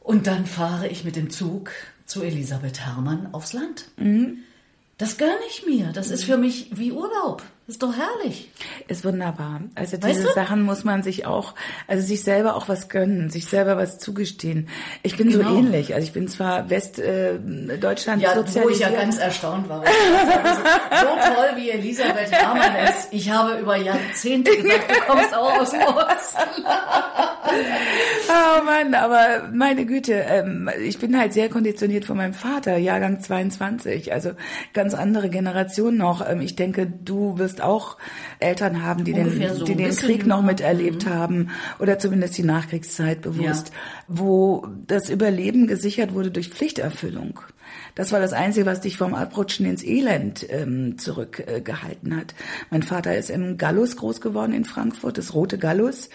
[0.00, 1.70] Und dann fahre ich mit dem Zug
[2.06, 3.86] zu Elisabeth Herrmann aufs Land.
[3.98, 4.38] Mhm.
[4.98, 5.92] Das gönne ich mir.
[5.92, 7.42] Das ist für mich wie Urlaub.
[7.66, 8.50] Das ist doch herrlich.
[8.88, 9.62] Ist wunderbar.
[9.74, 10.32] Also diese weißt du?
[10.34, 11.54] Sachen muss man sich auch,
[11.88, 14.68] also sich selber auch was gönnen, sich selber was zugestehen.
[15.02, 15.48] Ich bin genau.
[15.48, 15.94] so ähnlich.
[15.94, 18.64] Also ich bin zwar Westdeutschland äh, ja, sozialisiert.
[18.64, 19.82] wo ich ja ganz erstaunt war.
[19.82, 23.08] so toll wie Elisabeth Herrmann ist.
[23.12, 26.64] Ich habe über Jahrzehnte gedacht, du kommst auch aus dem Osten.
[28.28, 33.20] oh Mann, aber meine Güte, ähm, ich bin halt sehr konditioniert von meinem Vater, Jahrgang
[33.20, 34.12] 22.
[34.12, 34.32] Also
[34.74, 36.28] ganz andere Generation noch.
[36.28, 37.96] Ähm, ich denke, du wirst wirst auch
[38.40, 41.10] Eltern haben, die den, so die den Krieg noch miterlebt mhm.
[41.10, 43.74] haben oder zumindest die Nachkriegszeit bewusst, ja.
[44.08, 47.40] wo das Überleben gesichert wurde durch Pflichterfüllung.
[47.94, 52.34] Das war das Einzige, was dich vom Abrutschen ins Elend ähm, zurückgehalten äh, hat.
[52.70, 56.08] Mein Vater ist im Gallus groß geworden in Frankfurt, das Rote Gallus,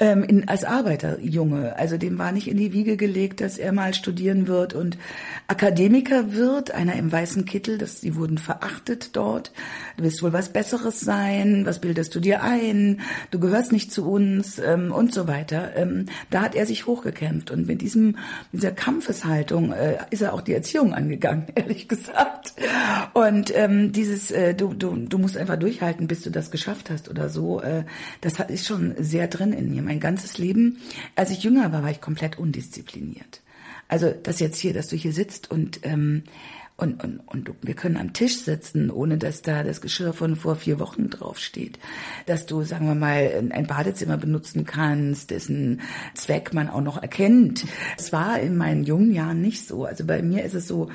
[0.00, 1.76] ähm, in, als Arbeiterjunge.
[1.76, 4.98] Also dem war nicht in die Wiege gelegt, dass er mal studieren wird und
[5.46, 9.52] Akademiker wird, einer im weißen Kittel, das, die wurden verachtet dort.
[9.96, 14.10] Du willst wohl was Besseres sein, was bildest du dir ein, du gehörst nicht zu
[14.10, 15.76] uns ähm, und so weiter.
[15.76, 18.16] Ähm, da hat er sich hochgekämpft und mit diesem,
[18.52, 22.54] dieser Kampfeshaltung äh, ist er auch die Erziehung angegangen, ehrlich gesagt.
[23.12, 27.08] Und ähm, dieses, äh, du, du, du musst einfach durchhalten, bis du das geschafft hast
[27.08, 27.84] oder so, äh,
[28.20, 29.82] das ist schon sehr drin in mir.
[29.82, 30.78] Mein ganzes Leben,
[31.16, 33.42] als ich jünger war, war ich komplett undiszipliniert.
[33.88, 36.22] Also das jetzt hier, dass du hier sitzt und ähm,
[36.80, 40.56] und, und, und wir können am Tisch sitzen, ohne dass da das Geschirr von vor
[40.56, 41.78] vier Wochen draufsteht.
[42.26, 45.80] Dass du, sagen wir mal, ein Badezimmer benutzen kannst, dessen
[46.14, 47.66] Zweck man auch noch erkennt.
[47.98, 49.84] Es war in meinen jungen Jahren nicht so.
[49.84, 50.88] Also bei mir ist es so,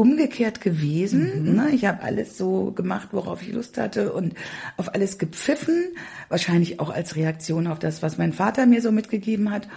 [0.00, 1.44] umgekehrt gewesen.
[1.44, 1.54] Mhm.
[1.56, 1.70] Ne?
[1.72, 4.32] Ich habe alles so gemacht, worauf ich Lust hatte und
[4.78, 5.94] auf alles gepfiffen,
[6.30, 9.68] wahrscheinlich auch als Reaktion auf das, was mein Vater mir so mitgegeben hat.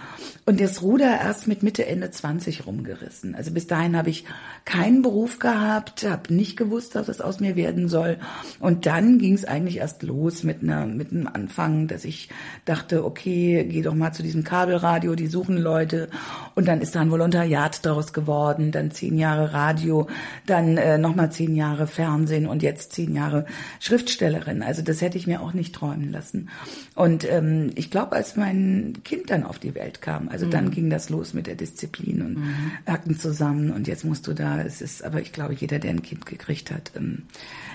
[0.46, 3.34] Und das Ruder erst mit Mitte, Ende 20 rumgerissen.
[3.34, 4.24] Also bis dahin habe ich
[4.64, 8.16] keinen Beruf gehabt, habe nicht gewusst, was das aus mir werden soll.
[8.60, 12.30] Und dann ging es eigentlich erst los mit einer mit einem Anfang, dass ich
[12.64, 16.08] dachte, okay, geh doch mal zu diesem Kabelradio, die suchen Leute.
[16.54, 20.08] Und dann ist da ein Volontariat draus geworden, dann zehn Jahre Radio
[20.46, 23.46] dann äh, nochmal zehn Jahre Fernsehen und jetzt zehn Jahre
[23.80, 24.62] Schriftstellerin.
[24.62, 26.50] Also das hätte ich mir auch nicht träumen lassen.
[26.94, 30.50] Und ähm, ich glaube, als mein Kind dann auf die Welt kam, also mhm.
[30.50, 32.70] dann ging das los mit der Disziplin und mhm.
[32.86, 36.02] Akten zusammen und jetzt musst du da, es ist, aber ich glaube, jeder, der ein
[36.02, 37.22] Kind gekriegt hat, ähm,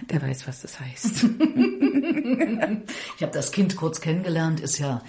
[0.10, 1.25] der weiß, was das heißt.
[3.17, 5.02] ich habe das Kind kurz kennengelernt, ist ja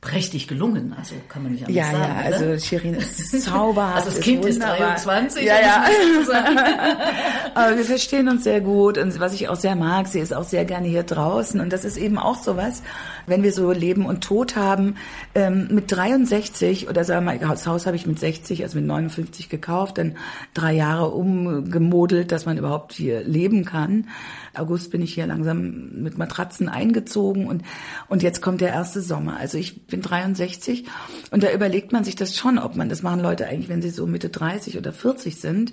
[0.00, 2.14] prächtig gelungen, also kann man nicht anders ja, sagen.
[2.14, 3.96] Ja, ja, also Shirin ist zauberhaft.
[3.96, 5.84] Also das Kind ist, 23, ja, ja.
[7.54, 10.44] Aber wir verstehen uns sehr gut und was ich auch sehr mag, sie ist auch
[10.44, 12.82] sehr gerne hier draußen und das ist eben auch sowas,
[13.28, 14.96] wenn wir so Leben und Tod haben,
[15.34, 18.86] ähm, mit 63 oder sagen wir mal, das Haus habe ich mit 60, also mit
[18.86, 20.16] 59 gekauft, dann
[20.54, 24.08] drei Jahre umgemodelt, dass man überhaupt hier leben kann.
[24.54, 27.62] August bin ich hier langsam mit Matratzen eingezogen und,
[28.08, 29.36] und jetzt kommt der erste Sommer.
[29.38, 30.86] Also ich bin 63
[31.30, 33.90] und da überlegt man sich das schon, ob man, das machen Leute eigentlich, wenn sie
[33.90, 35.72] so Mitte 30 oder 40 sind,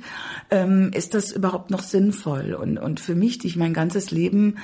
[0.52, 2.54] ähm, ist das überhaupt noch sinnvoll?
[2.54, 4.58] Und, und für mich, die ich mein ganzes Leben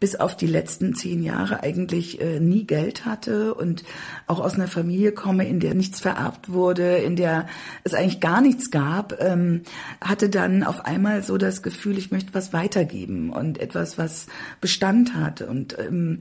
[0.00, 3.84] bis auf die letzten zehn Jahre eigentlich äh, nie Geld hatte und
[4.26, 7.46] auch aus einer Familie komme, in der nichts vererbt wurde, in der
[7.84, 9.62] es eigentlich gar nichts gab, ähm,
[10.00, 14.26] hatte dann auf einmal so das Gefühl, ich möchte was weitergeben und etwas, was
[14.60, 15.42] Bestand hat.
[15.42, 16.20] Und ähm,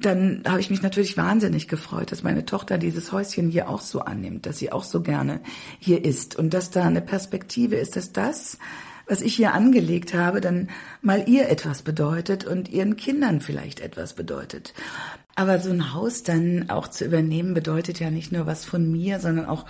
[0.00, 4.00] dann habe ich mich natürlich wahnsinnig gefreut, dass meine Tochter dieses Häuschen hier auch so
[4.00, 5.40] annimmt, dass sie auch so gerne
[5.78, 8.58] hier ist und dass da eine Perspektive ist, dass das
[9.06, 10.68] was ich hier angelegt habe, dann
[11.00, 14.74] mal ihr etwas bedeutet und ihren Kindern vielleicht etwas bedeutet.
[15.34, 19.18] Aber so ein Haus dann auch zu übernehmen, bedeutet ja nicht nur was von mir,
[19.18, 19.64] sondern auch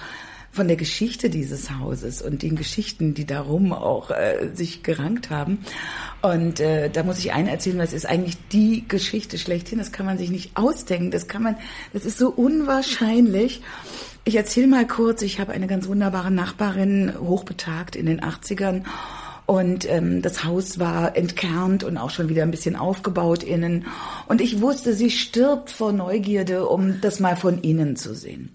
[0.53, 5.61] von der Geschichte dieses Hauses und den Geschichten, die darum auch äh, sich gerankt haben.
[6.21, 9.79] Und äh, da muss ich einen erzählen, das ist eigentlich die Geschichte schlechthin.
[9.79, 11.11] Das kann man sich nicht ausdenken.
[11.11, 11.57] Das kann man,
[11.95, 13.63] das ist so unwahrscheinlich.
[14.25, 18.85] Ich erzähle mal kurz, ich habe eine ganz wunderbare Nachbarin, hochbetagt in den 80ern
[19.53, 23.85] und ähm, das Haus war entkernt und auch schon wieder ein bisschen aufgebaut innen.
[24.27, 28.49] Und ich wusste, sie stirbt vor Neugierde, um das mal von innen zu sehen.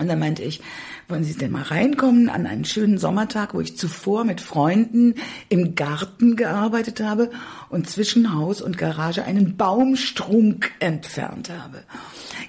[0.00, 0.60] Und dann meinte ich,
[1.08, 5.14] wollen Sie denn mal reinkommen an einen schönen Sommertag, wo ich zuvor mit Freunden
[5.48, 7.30] im Garten gearbeitet habe
[7.68, 11.82] und zwischen Haus und Garage einen Baumstrunk entfernt habe.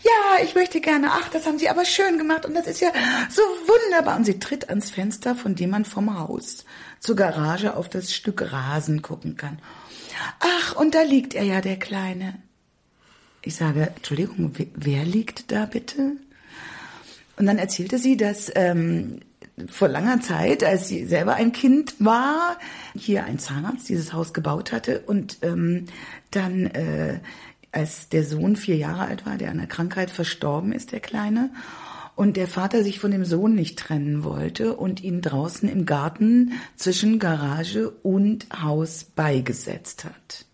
[0.02, 1.08] Ja, ich möchte gerne.
[1.12, 2.90] Ach, das haben Sie aber schön gemacht und das ist ja
[3.30, 4.18] so wunderbar.
[4.18, 6.66] Und sie tritt ans Fenster, von dem man vom Haus
[7.00, 9.60] zur Garage auf das Stück Rasen gucken kann.
[10.40, 12.36] Ach, und da liegt er ja, der Kleine.
[13.42, 16.18] Ich sage, Entschuldigung, wer liegt da bitte?
[17.38, 19.22] Und dann erzählte sie, dass ähm,
[19.68, 22.58] vor langer Zeit, als sie selber ein Kind war,
[22.96, 25.86] hier ein Zahnarzt dieses Haus gebaut hatte und ähm,
[26.32, 27.20] dann, äh,
[27.72, 31.52] als der Sohn vier Jahre alt war, der an einer Krankheit verstorben ist, der Kleine,
[32.16, 36.54] und der Vater sich von dem Sohn nicht trennen wollte und ihn draußen im Garten
[36.76, 40.46] zwischen Garage und Haus beigesetzt hat.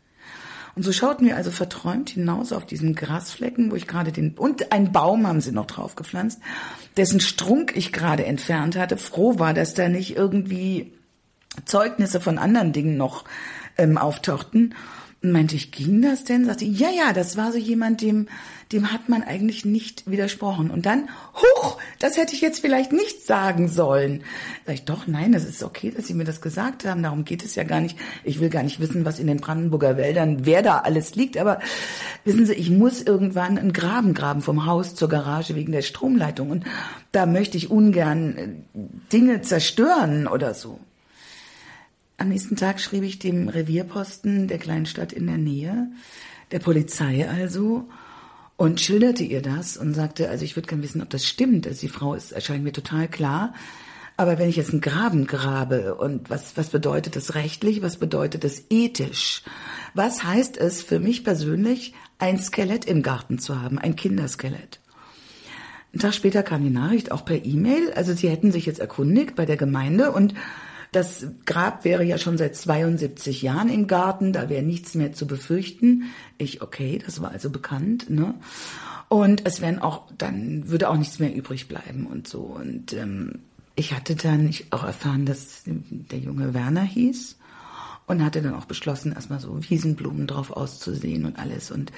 [0.75, 4.71] Und so schauten wir also verträumt hinaus auf diesen Grasflecken, wo ich gerade den, und
[4.71, 6.39] ein Baum haben sie noch drauf gepflanzt,
[6.97, 10.93] dessen Strunk ich gerade entfernt hatte, froh war, dass da nicht irgendwie
[11.65, 13.25] Zeugnisse von anderen Dingen noch
[13.77, 14.75] ähm, auftauchten.
[15.21, 16.45] Und meinte ich, ging das denn?
[16.45, 18.27] Sagte, ja, ja, das war so jemand, dem,
[18.71, 20.69] dem hat man eigentlich nicht widersprochen.
[20.69, 24.23] Und dann, huch, das hätte ich jetzt vielleicht nicht sagen sollen.
[24.65, 27.01] Sag ich, doch, nein, das ist okay, dass Sie mir das gesagt haben.
[27.01, 27.97] Darum geht es ja gar nicht.
[28.23, 31.38] Ich will gar nicht wissen, was in den Brandenburger Wäldern, wer da alles liegt.
[31.38, 31.60] Aber
[32.25, 36.51] wissen Sie, ich muss irgendwann einen Graben graben vom Haus zur Garage wegen der Stromleitung.
[36.51, 36.63] Und
[37.12, 38.49] da möchte ich ungern äh,
[39.12, 40.79] Dinge zerstören oder so.
[42.17, 45.88] Am nächsten Tag schrieb ich dem Revierposten der kleinen Stadt in der Nähe,
[46.51, 47.88] der Polizei also,
[48.60, 51.65] und schilderte ihr das und sagte, also ich würde gerne wissen, ob das stimmt.
[51.65, 53.54] Also die Frau ist, erscheint mir total klar.
[54.17, 58.43] Aber wenn ich jetzt einen Graben grabe und was, was bedeutet das rechtlich, was bedeutet
[58.43, 59.43] das ethisch?
[59.93, 64.82] Was heißt es für mich persönlich, ein Skelett im Garten zu haben, ein Kinderskelett?
[65.93, 67.93] Ein Tag später kam die Nachricht auch per E-Mail.
[67.93, 70.34] Also sie hätten sich jetzt erkundigt bei der Gemeinde und
[70.91, 75.28] das Grab wäre ja schon seit 72 Jahren im Garten, da wäre nichts mehr zu
[75.28, 76.06] befürchten.
[76.38, 78.34] Ich, okay, das war also bekannt, ne?
[79.08, 82.41] Und es wären auch, dann würde auch nichts mehr übrig bleiben und so.
[82.41, 83.39] Und ähm,
[83.75, 87.38] ich hatte dann auch erfahren, dass der junge Werner hieß
[88.06, 91.71] und hatte dann auch beschlossen, erstmal so Wiesenblumen drauf auszusehen und alles.
[91.71, 91.91] Und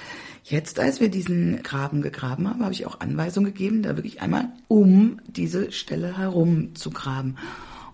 [0.44, 4.48] jetzt, als wir diesen Graben gegraben haben, habe ich auch Anweisungen gegeben, da wirklich einmal
[4.68, 7.36] um diese Stelle herum zu graben.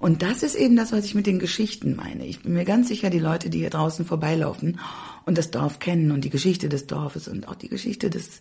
[0.01, 2.25] Und das ist eben das, was ich mit den Geschichten meine.
[2.25, 4.79] Ich bin mir ganz sicher, die Leute, die hier draußen vorbeilaufen
[5.27, 8.41] und das Dorf kennen und die Geschichte des Dorfes und auch die Geschichte des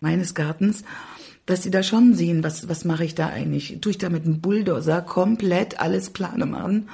[0.00, 0.84] meines Gartens,
[1.46, 3.78] dass sie da schon sehen, was, was mache ich da eigentlich?
[3.80, 6.88] Tue ich da mit einem Bulldozer komplett alles Plane machen?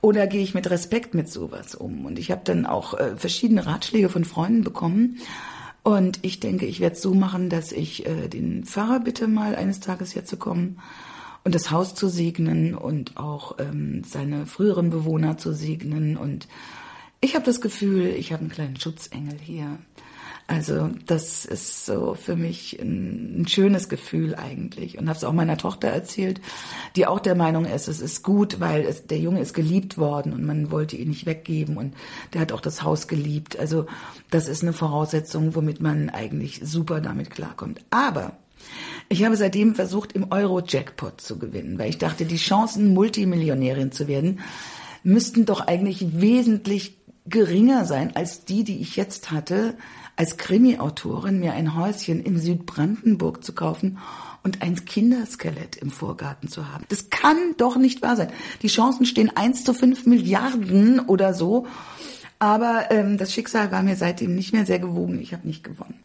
[0.00, 2.06] Oder gehe ich mit Respekt mit sowas um?
[2.06, 5.18] Und ich habe dann auch äh, verschiedene Ratschläge von Freunden bekommen.
[5.82, 9.56] Und ich denke, ich werde es so machen, dass ich äh, den Pfarrer bitte mal
[9.56, 10.78] eines Tages hier zu kommen
[11.44, 16.16] und das Haus zu segnen und auch ähm, seine früheren Bewohner zu segnen.
[16.16, 16.48] Und
[17.20, 19.78] ich habe das Gefühl, ich habe einen kleinen Schutzengel hier.
[20.50, 25.32] Also das ist so für mich ein, ein schönes Gefühl eigentlich und habe es auch
[25.32, 26.40] meiner Tochter erzählt,
[26.96, 30.32] die auch der Meinung ist, es ist gut, weil es, der Junge ist geliebt worden
[30.32, 31.94] und man wollte ihn nicht weggeben und
[32.34, 33.56] der hat auch das Haus geliebt.
[33.60, 33.86] Also
[34.30, 37.84] das ist eine Voraussetzung, womit man eigentlich super damit klarkommt.
[37.90, 38.32] Aber
[39.10, 44.06] ich habe seitdem versucht, im Euro-Jackpot zu gewinnen, weil ich dachte, die Chancen, Multimillionärin zu
[44.06, 44.38] werden,
[45.02, 46.96] müssten doch eigentlich wesentlich
[47.26, 49.74] geringer sein als die, die ich jetzt hatte,
[50.14, 53.98] als Krimi-Autorin mir ein Häuschen in Südbrandenburg zu kaufen
[54.44, 56.84] und ein Kinderskelett im Vorgarten zu haben.
[56.88, 58.30] Das kann doch nicht wahr sein.
[58.62, 61.66] Die Chancen stehen eins zu fünf Milliarden oder so.
[62.38, 65.20] Aber ähm, das Schicksal war mir seitdem nicht mehr sehr gewogen.
[65.20, 66.00] Ich habe nicht gewonnen.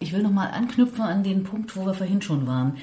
[0.00, 2.78] Ich will nochmal anknüpfen an den Punkt, wo wir vorhin schon waren.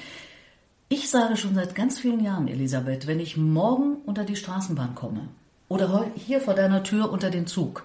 [0.88, 5.28] Ich sage schon seit ganz vielen Jahren, Elisabeth, wenn ich morgen unter die Straßenbahn komme
[5.68, 7.84] oder hier vor deiner Tür unter den Zug,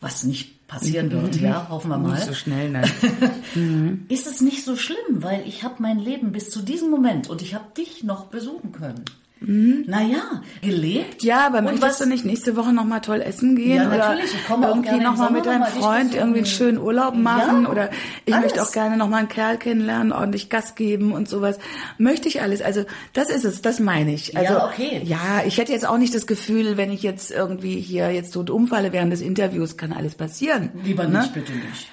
[0.00, 1.44] was nicht passieren wird, mhm.
[1.44, 2.14] ja, hoffen wir mal.
[2.14, 2.90] Nicht so schnell, nein.
[3.54, 4.06] mhm.
[4.08, 7.40] Ist es nicht so schlimm, weil ich habe mein Leben bis zu diesem Moment und
[7.40, 9.04] ich habe dich noch besuchen können.
[9.46, 9.84] Mhm.
[9.86, 11.22] Naja, gelebt.
[11.22, 13.76] Ja, aber möchtest was, du nicht nächste Woche nochmal toll essen gehen?
[13.76, 14.30] Ja, natürlich.
[14.30, 17.64] Oder ich komme irgendwie nochmal mit deinem Freund irgendwie einen schönen Urlaub machen?
[17.64, 17.90] Ja, oder
[18.24, 18.44] ich alles.
[18.44, 21.58] möchte auch gerne nochmal einen Kerl kennenlernen, ordentlich Gas geben und sowas.
[21.98, 22.62] Möchte ich alles.
[22.62, 24.36] Also das ist es, das meine ich.
[24.36, 25.00] Also, ja, okay.
[25.04, 28.50] Ja, ich hätte jetzt auch nicht das Gefühl, wenn ich jetzt irgendwie hier jetzt tot
[28.50, 30.70] umfalle während des Interviews, kann alles passieren.
[30.84, 31.20] Lieber ne?
[31.20, 31.88] nicht, bitte nicht.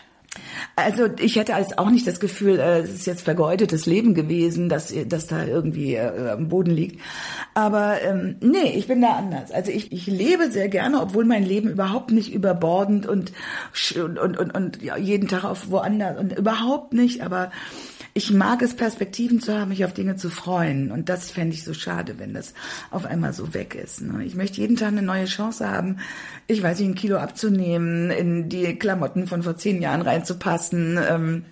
[0.76, 4.70] Also ich hätte als auch nicht das Gefühl, äh, es ist jetzt vergeudetes Leben gewesen,
[4.70, 7.02] dass, dass da irgendwie äh, am Boden liegt.
[7.54, 9.52] Aber ähm, nee, ich bin da anders.
[9.52, 13.34] Also ich, ich lebe sehr gerne, obwohl mein Leben überhaupt nicht überbordend und,
[13.96, 17.52] und, und, und, ja, jeden Tag auf woanders und überhaupt nicht, aber
[18.14, 20.92] ich mag es, Perspektiven zu haben, mich auf Dinge zu freuen.
[20.92, 22.54] Und das fände ich so schade, wenn das
[22.92, 24.02] auf einmal so weg ist.
[24.02, 24.26] Ne?
[24.26, 25.98] Ich möchte jeden Tag eine neue Chance haben,
[26.48, 30.02] ich weiß nicht, ein Kilo abzunehmen, in die Klamotten von vor zehn Jahren
[30.50, 31.00] reinzupassen.
[31.10, 31.46] Ähm,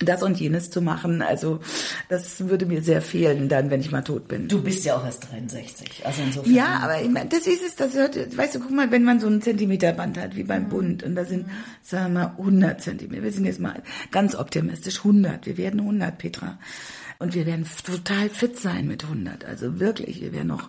[0.00, 1.22] das und jenes zu machen.
[1.22, 1.60] Also
[2.08, 4.48] das würde mir sehr fehlen dann, wenn ich mal tot bin.
[4.48, 6.04] Du bist ja auch erst 63.
[6.04, 6.52] Also insofern.
[6.52, 9.20] Ja, aber ich meine, das ist es, das hört, weißt du, guck mal, wenn man
[9.20, 10.68] so einen Zentimeterband hat, wie beim mhm.
[10.70, 11.46] Bund, und da sind,
[11.82, 13.22] sagen wir mal, 100 Zentimeter.
[13.22, 15.46] Wir sind jetzt mal ganz optimistisch, 100.
[15.46, 16.58] Wir werden 100, Petra.
[17.22, 19.44] Und wir werden total fit sein mit 100.
[19.44, 20.68] Also wirklich, wir werden noch,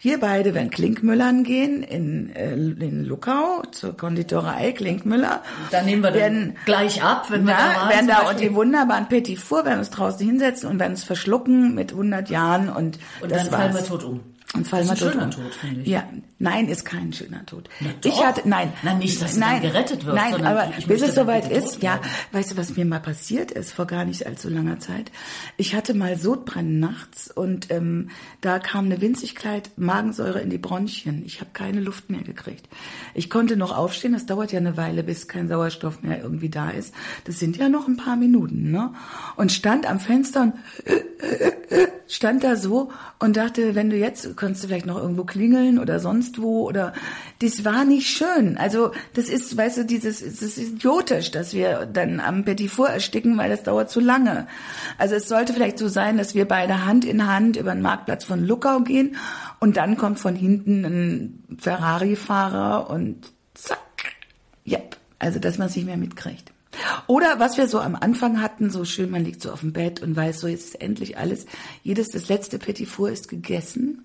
[0.00, 5.42] wir beide werden Klinkmüllern gehen in, äh, in Luckau zur Konditorei Klinkmüller.
[5.70, 8.52] Da nehmen wir werden, dann gleich ab, wenn wir na, da werden da und die
[8.52, 12.98] wunderbaren Petit Four, werden uns draußen hinsetzen und werden uns verschlucken mit 100 Jahren und,
[13.20, 14.20] und das dann fallen wir tot um.
[14.54, 15.80] Und fallen wir tot um.
[15.82, 15.86] Ich.
[15.86, 16.02] Ja,
[16.42, 17.68] nein, ist kein schöner Tod.
[17.80, 18.72] Na, ich hatte, nein.
[18.82, 20.16] Nein, nicht, dass nein, gerettet wirst.
[20.16, 22.00] Nein, aber bis es soweit ist, ja,
[22.32, 25.10] weißt du, was mir mal passiert ist, vor gar nicht allzu langer Zeit?
[25.56, 31.22] Ich hatte mal Sodbrennen nachts und ähm, da kam eine Winzigkeit Magensäure in die Bronchien.
[31.24, 32.68] Ich habe keine Luft mehr gekriegt.
[33.14, 36.70] Ich konnte noch aufstehen, das dauert ja eine Weile, bis kein Sauerstoff mehr irgendwie da
[36.70, 36.94] ist.
[37.24, 38.92] Das sind ja noch ein paar Minuten, ne?
[39.36, 40.54] Und stand am Fenster und
[42.08, 46.00] stand da so und dachte, wenn du jetzt, könntest du vielleicht noch irgendwo klingeln oder
[46.00, 46.92] sonst wo oder
[47.40, 48.56] das war nicht schön.
[48.56, 52.88] Also das ist, weißt du, dieses, es ist idiotisch, dass wir dann am Petit Four
[52.88, 54.46] ersticken, weil das dauert zu lange.
[54.98, 58.24] Also es sollte vielleicht so sein, dass wir beide Hand in Hand über den Marktplatz
[58.24, 59.16] von Luckau gehen
[59.60, 63.78] und dann kommt von hinten ein Ferrari-Fahrer und zack,
[64.66, 64.96] yep.
[65.18, 66.52] Also dass man es nicht mehr mitkriegt.
[67.06, 70.02] Oder was wir so am Anfang hatten, so schön, man liegt so auf dem Bett
[70.02, 71.46] und weiß so, jetzt ist endlich alles,
[71.82, 74.04] jedes, das letzte Petit Four ist gegessen,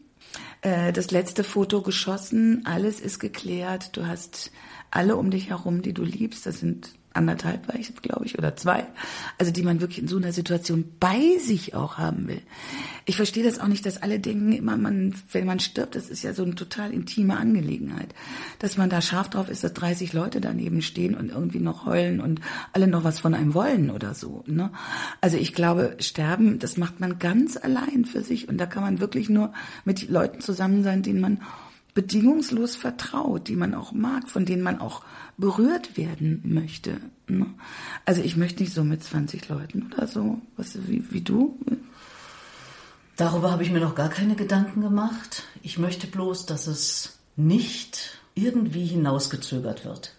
[0.68, 4.52] äh, das letzte Foto geschossen, alles ist geklärt, du hast
[4.92, 8.56] alle um dich herum, die du liebst, das sind anderthalb war ich, glaube ich, oder
[8.56, 8.86] zwei,
[9.38, 12.42] also die man wirklich in so einer Situation bei sich auch haben will.
[13.06, 16.24] Ich verstehe das auch nicht, dass alle denken immer, man, wenn man stirbt, das ist
[16.24, 18.14] ja so eine total intime Angelegenheit,
[18.60, 22.22] dass man da scharf drauf ist, dass 30 Leute daneben stehen und irgendwie noch heulen
[22.22, 22.40] und
[22.74, 24.44] alle noch was von einem wollen oder so.
[24.46, 24.72] Ne?
[25.22, 29.00] Also ich glaube, sterben, das macht man ganz allein für sich und da kann man
[29.00, 29.54] wirklich nur
[29.86, 31.40] mit Leuten zusammen sein, denen man
[31.98, 35.02] bedingungslos vertraut, die man auch mag, von denen man auch
[35.36, 37.02] berührt werden möchte.
[37.28, 37.48] Ne?
[38.06, 41.58] Also ich möchte nicht so mit 20 Leuten oder so, was, wie, wie du.
[43.16, 45.46] Darüber habe ich mir noch gar keine Gedanken gemacht.
[45.64, 50.14] Ich möchte bloß, dass es nicht irgendwie hinausgezögert wird.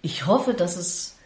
[0.00, 1.18] Ich hoffe, dass es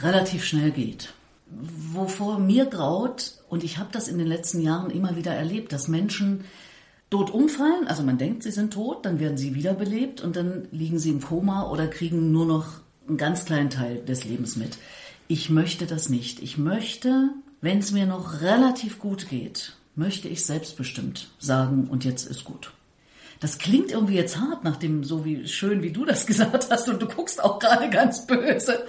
[0.00, 1.12] relativ schnell geht.
[1.50, 5.88] Wovor mir graut, und ich habe das in den letzten Jahren immer wieder erlebt, dass
[5.88, 6.44] Menschen
[7.10, 10.98] tot umfallen, also man denkt, sie sind tot, dann werden sie wiederbelebt und dann liegen
[10.98, 14.78] sie im Koma oder kriegen nur noch einen ganz kleinen Teil des Lebens mit.
[15.28, 16.40] Ich möchte das nicht.
[16.40, 22.26] Ich möchte, wenn es mir noch relativ gut geht, möchte ich selbstbestimmt sagen, und jetzt
[22.26, 22.72] ist gut.
[23.40, 27.00] Das klingt irgendwie jetzt hart, nachdem so wie schön wie du das gesagt hast und
[27.02, 28.84] du guckst auch gerade ganz böse.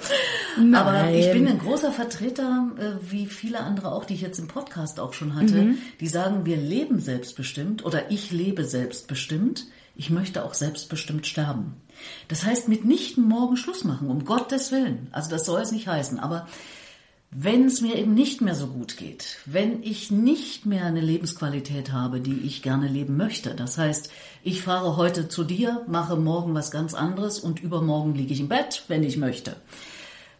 [0.57, 0.75] Nein.
[0.75, 4.47] Aber ich bin ein großer Vertreter, äh, wie viele andere auch, die ich jetzt im
[4.47, 5.77] Podcast auch schon hatte, mhm.
[5.99, 9.65] die sagen, wir leben selbstbestimmt oder ich lebe selbstbestimmt.
[9.95, 11.81] Ich möchte auch selbstbestimmt sterben.
[12.27, 15.07] Das heißt, mitnichten morgen Schluss machen, um Gottes Willen.
[15.11, 16.19] Also das soll es nicht heißen.
[16.19, 16.47] Aber
[17.31, 21.91] wenn es mir eben nicht mehr so gut geht, wenn ich nicht mehr eine Lebensqualität
[21.91, 24.09] habe, die ich gerne leben möchte, das heißt,
[24.43, 28.47] ich fahre heute zu dir, mache morgen was ganz anderes und übermorgen liege ich im
[28.47, 29.57] Bett, wenn ich möchte.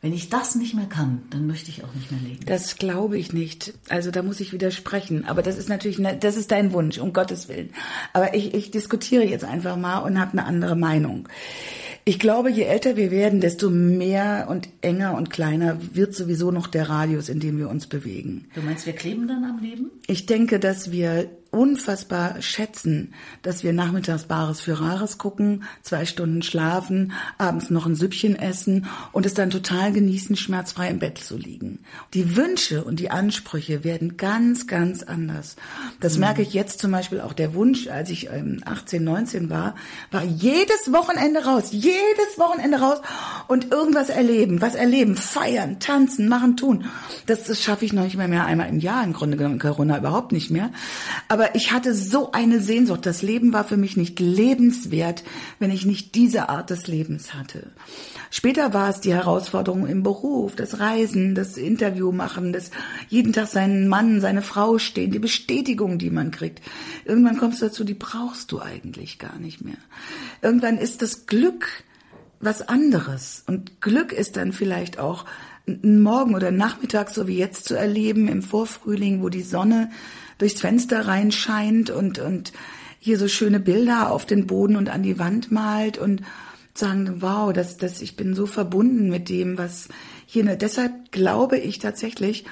[0.08, 2.46] Wenn ich das nicht mehr kann, dann möchte ich auch nicht mehr leben.
[2.46, 3.74] Das glaube ich nicht.
[3.90, 5.26] Also da muss ich widersprechen.
[5.26, 7.72] Aber das ist natürlich, ne, das ist dein Wunsch, um Gottes Willen.
[8.14, 11.28] Aber ich, ich diskutiere jetzt einfach mal und habe eine andere Meinung.
[12.06, 16.68] Ich glaube, je älter wir werden, desto mehr und enger und kleiner wird sowieso noch
[16.68, 18.46] der Radius, in dem wir uns bewegen.
[18.56, 19.92] Du meinst, wir kleben dann am Leben?
[20.08, 26.44] Ich denke, dass wir unfassbar schätzen, dass wir nachmittags Bares für Rares gucken, zwei Stunden
[26.44, 31.36] schlafen, abends noch ein Süppchen essen und es dann total genießen, schmerzfrei im Bett zu
[31.36, 31.80] liegen.
[32.14, 35.56] Die Wünsche und die Ansprüche werden ganz, ganz anders.
[36.00, 36.20] Das mhm.
[36.22, 37.34] merke ich jetzt zum Beispiel auch.
[37.34, 39.74] Der Wunsch, als ich 18, ähm, 19 war,
[40.12, 43.02] war jedes Wochenende raus, jedes Wochenende raus
[43.48, 46.86] und irgendwas erleben, was erleben, feiern, tanzen, machen, tun.
[47.26, 49.98] Das, das schaffe ich noch nicht mehr, mehr einmal im Jahr, im Grunde genommen Corona
[49.98, 50.70] überhaupt nicht mehr.
[51.28, 53.06] Aber aber ich hatte so eine Sehnsucht.
[53.06, 55.24] Das Leben war für mich nicht lebenswert,
[55.60, 57.72] wenn ich nicht diese Art des Lebens hatte.
[58.30, 62.72] Später war es die Herausforderung im Beruf, das Reisen, das Interview machen, das
[63.08, 66.62] jeden Tag seinen Mann, seine Frau stehen, die Bestätigung, die man kriegt.
[67.06, 69.78] Irgendwann kommst du dazu, die brauchst du eigentlich gar nicht mehr.
[70.42, 71.68] Irgendwann ist das Glück
[72.40, 73.44] was anderes.
[73.48, 75.26] Und Glück ist dann vielleicht auch
[75.66, 79.90] einen Morgen oder Nachmittag, so wie jetzt zu erleben, im Vorfrühling, wo die Sonne
[80.38, 82.54] durchs Fenster reinscheint und, und
[83.00, 86.22] hier so schöne Bilder auf den Boden und an die Wand malt und
[86.74, 89.90] sagen, wow, das, das, ich bin so verbunden mit dem, was
[90.26, 92.46] hier, ne, deshalb glaube ich tatsächlich,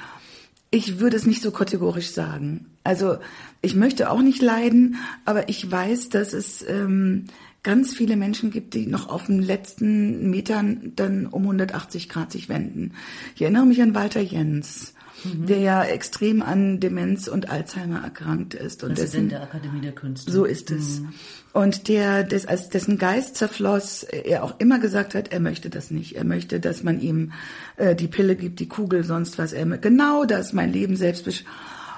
[0.71, 2.65] ich würde es nicht so kategorisch sagen.
[2.83, 3.17] Also
[3.61, 7.25] ich möchte auch nicht leiden, aber ich weiß, dass es ähm,
[7.63, 12.49] ganz viele Menschen gibt, die noch auf den letzten Metern dann um 180 Grad sich
[12.49, 12.93] wenden.
[13.35, 14.94] Ich erinnere mich an Walter Jens
[15.25, 15.45] mhm.
[15.45, 18.83] der ja extrem an Demenz und Alzheimer erkrankt ist.
[18.83, 20.31] Und Präsident dessen, der Akademie der Künste.
[20.31, 21.01] So ist es.
[21.01, 21.13] Mhm.
[21.53, 25.89] Und der, des, als dessen Geist zerfloss, er auch immer gesagt hat, er möchte das
[25.89, 26.15] nicht.
[26.15, 27.31] Er möchte, dass man ihm
[27.77, 29.53] äh, die Pille gibt, die Kugel, sonst was.
[29.53, 31.45] Er genau das, mein Leben selbst.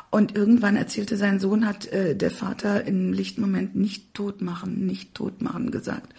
[0.10, 5.14] Und irgendwann erzählte sein Sohn, hat äh, der Vater im Lichtmoment nicht tot machen, nicht
[5.14, 6.14] tot machen gesagt.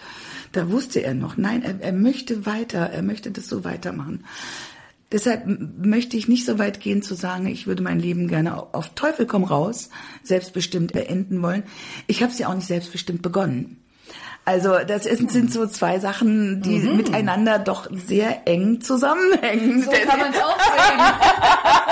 [0.53, 4.25] Da wusste er noch, nein, er, er möchte weiter, er möchte das so weitermachen.
[5.11, 8.91] Deshalb möchte ich nicht so weit gehen zu sagen, ich würde mein Leben gerne auf
[8.95, 9.89] Teufel komm raus
[10.23, 11.63] selbstbestimmt beenden wollen.
[12.07, 13.83] Ich habe es ja auch nicht selbstbestimmt begonnen.
[14.45, 16.97] Also das ist, sind so zwei Sachen, die mhm.
[16.97, 19.83] miteinander doch sehr eng zusammenhängen.
[19.83, 21.01] So kann man es auch sehen.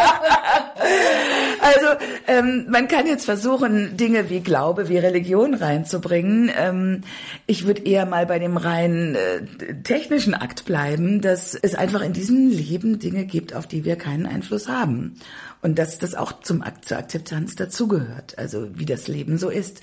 [1.60, 6.50] also ähm, man kann jetzt versuchen, Dinge wie Glaube, wie Religion reinzubringen.
[6.56, 7.02] Ähm,
[7.46, 12.12] ich würde eher mal bei dem rein äh, technischen Akt bleiben, dass es einfach in
[12.12, 15.14] diesem Leben Dinge gibt, auf die wir keinen Einfluss haben.
[15.62, 19.80] Und dass das auch zum Akt zur Akzeptanz dazugehört, also wie das Leben so ist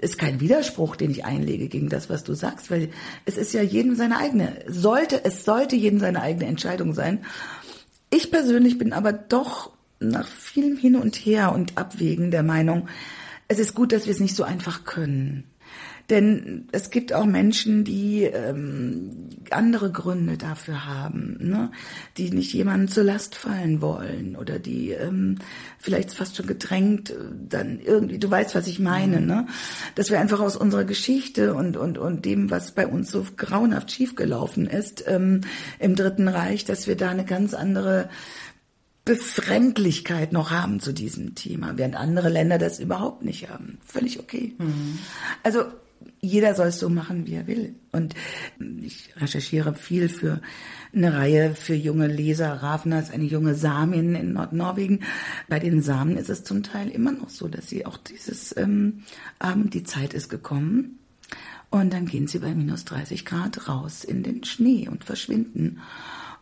[0.00, 2.90] ist kein Widerspruch, den ich einlege gegen das, was du sagst, weil
[3.24, 7.24] es ist ja jedem seine eigene, sollte, es sollte jedem seine eigene Entscheidung sein.
[8.10, 9.70] Ich persönlich bin aber doch
[10.00, 12.88] nach vielem Hin und Her und Abwägen der Meinung,
[13.48, 15.44] es ist gut, dass wir es nicht so einfach können.
[16.10, 21.70] Denn es gibt auch Menschen, die ähm, andere Gründe dafür haben, ne?
[22.16, 25.36] die nicht jemanden zur Last fallen wollen oder die ähm,
[25.78, 29.26] vielleicht fast schon gedrängt äh, dann irgendwie, du weißt, was ich meine, mhm.
[29.26, 29.46] ne?
[29.96, 33.90] dass wir einfach aus unserer Geschichte und, und, und dem, was bei uns so grauenhaft
[33.90, 35.42] schiefgelaufen ist ähm,
[35.78, 38.08] im Dritten Reich, dass wir da eine ganz andere
[39.08, 43.78] Befremdlichkeit noch haben zu diesem Thema, während andere Länder das überhaupt nicht haben.
[43.86, 44.54] Völlig okay.
[44.58, 44.98] Mhm.
[45.42, 45.64] Also
[46.20, 47.74] jeder soll es so machen, wie er will.
[47.90, 48.14] Und
[48.82, 50.42] ich recherchiere viel für
[50.92, 52.52] eine Reihe für junge Leser.
[52.52, 55.00] Ravna ist eine junge Samin in Nordnorwegen.
[55.48, 59.04] Bei den Samen ist es zum Teil immer noch so, dass sie auch dieses ähm,
[59.38, 60.98] Abend, die Zeit ist gekommen.
[61.70, 65.80] Und dann gehen sie bei minus 30 Grad raus in den Schnee und verschwinden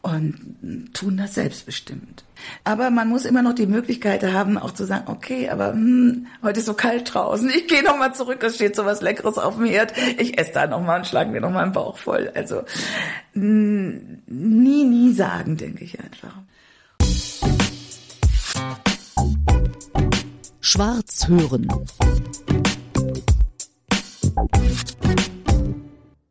[0.06, 2.24] und tun das selbstbestimmt.
[2.64, 6.60] Aber man muss immer noch die Möglichkeit haben, auch zu sagen, okay, aber hm, heute
[6.60, 9.64] ist so kalt draußen, ich gehe nochmal zurück, es steht so was Leckeres auf dem
[9.66, 12.30] Herd, ich esse da nochmal und schlage mir nochmal einen Bauch voll.
[12.34, 12.62] Also
[13.34, 16.36] nie, nie sagen, denke ich einfach.
[20.60, 21.68] Schwarz hören.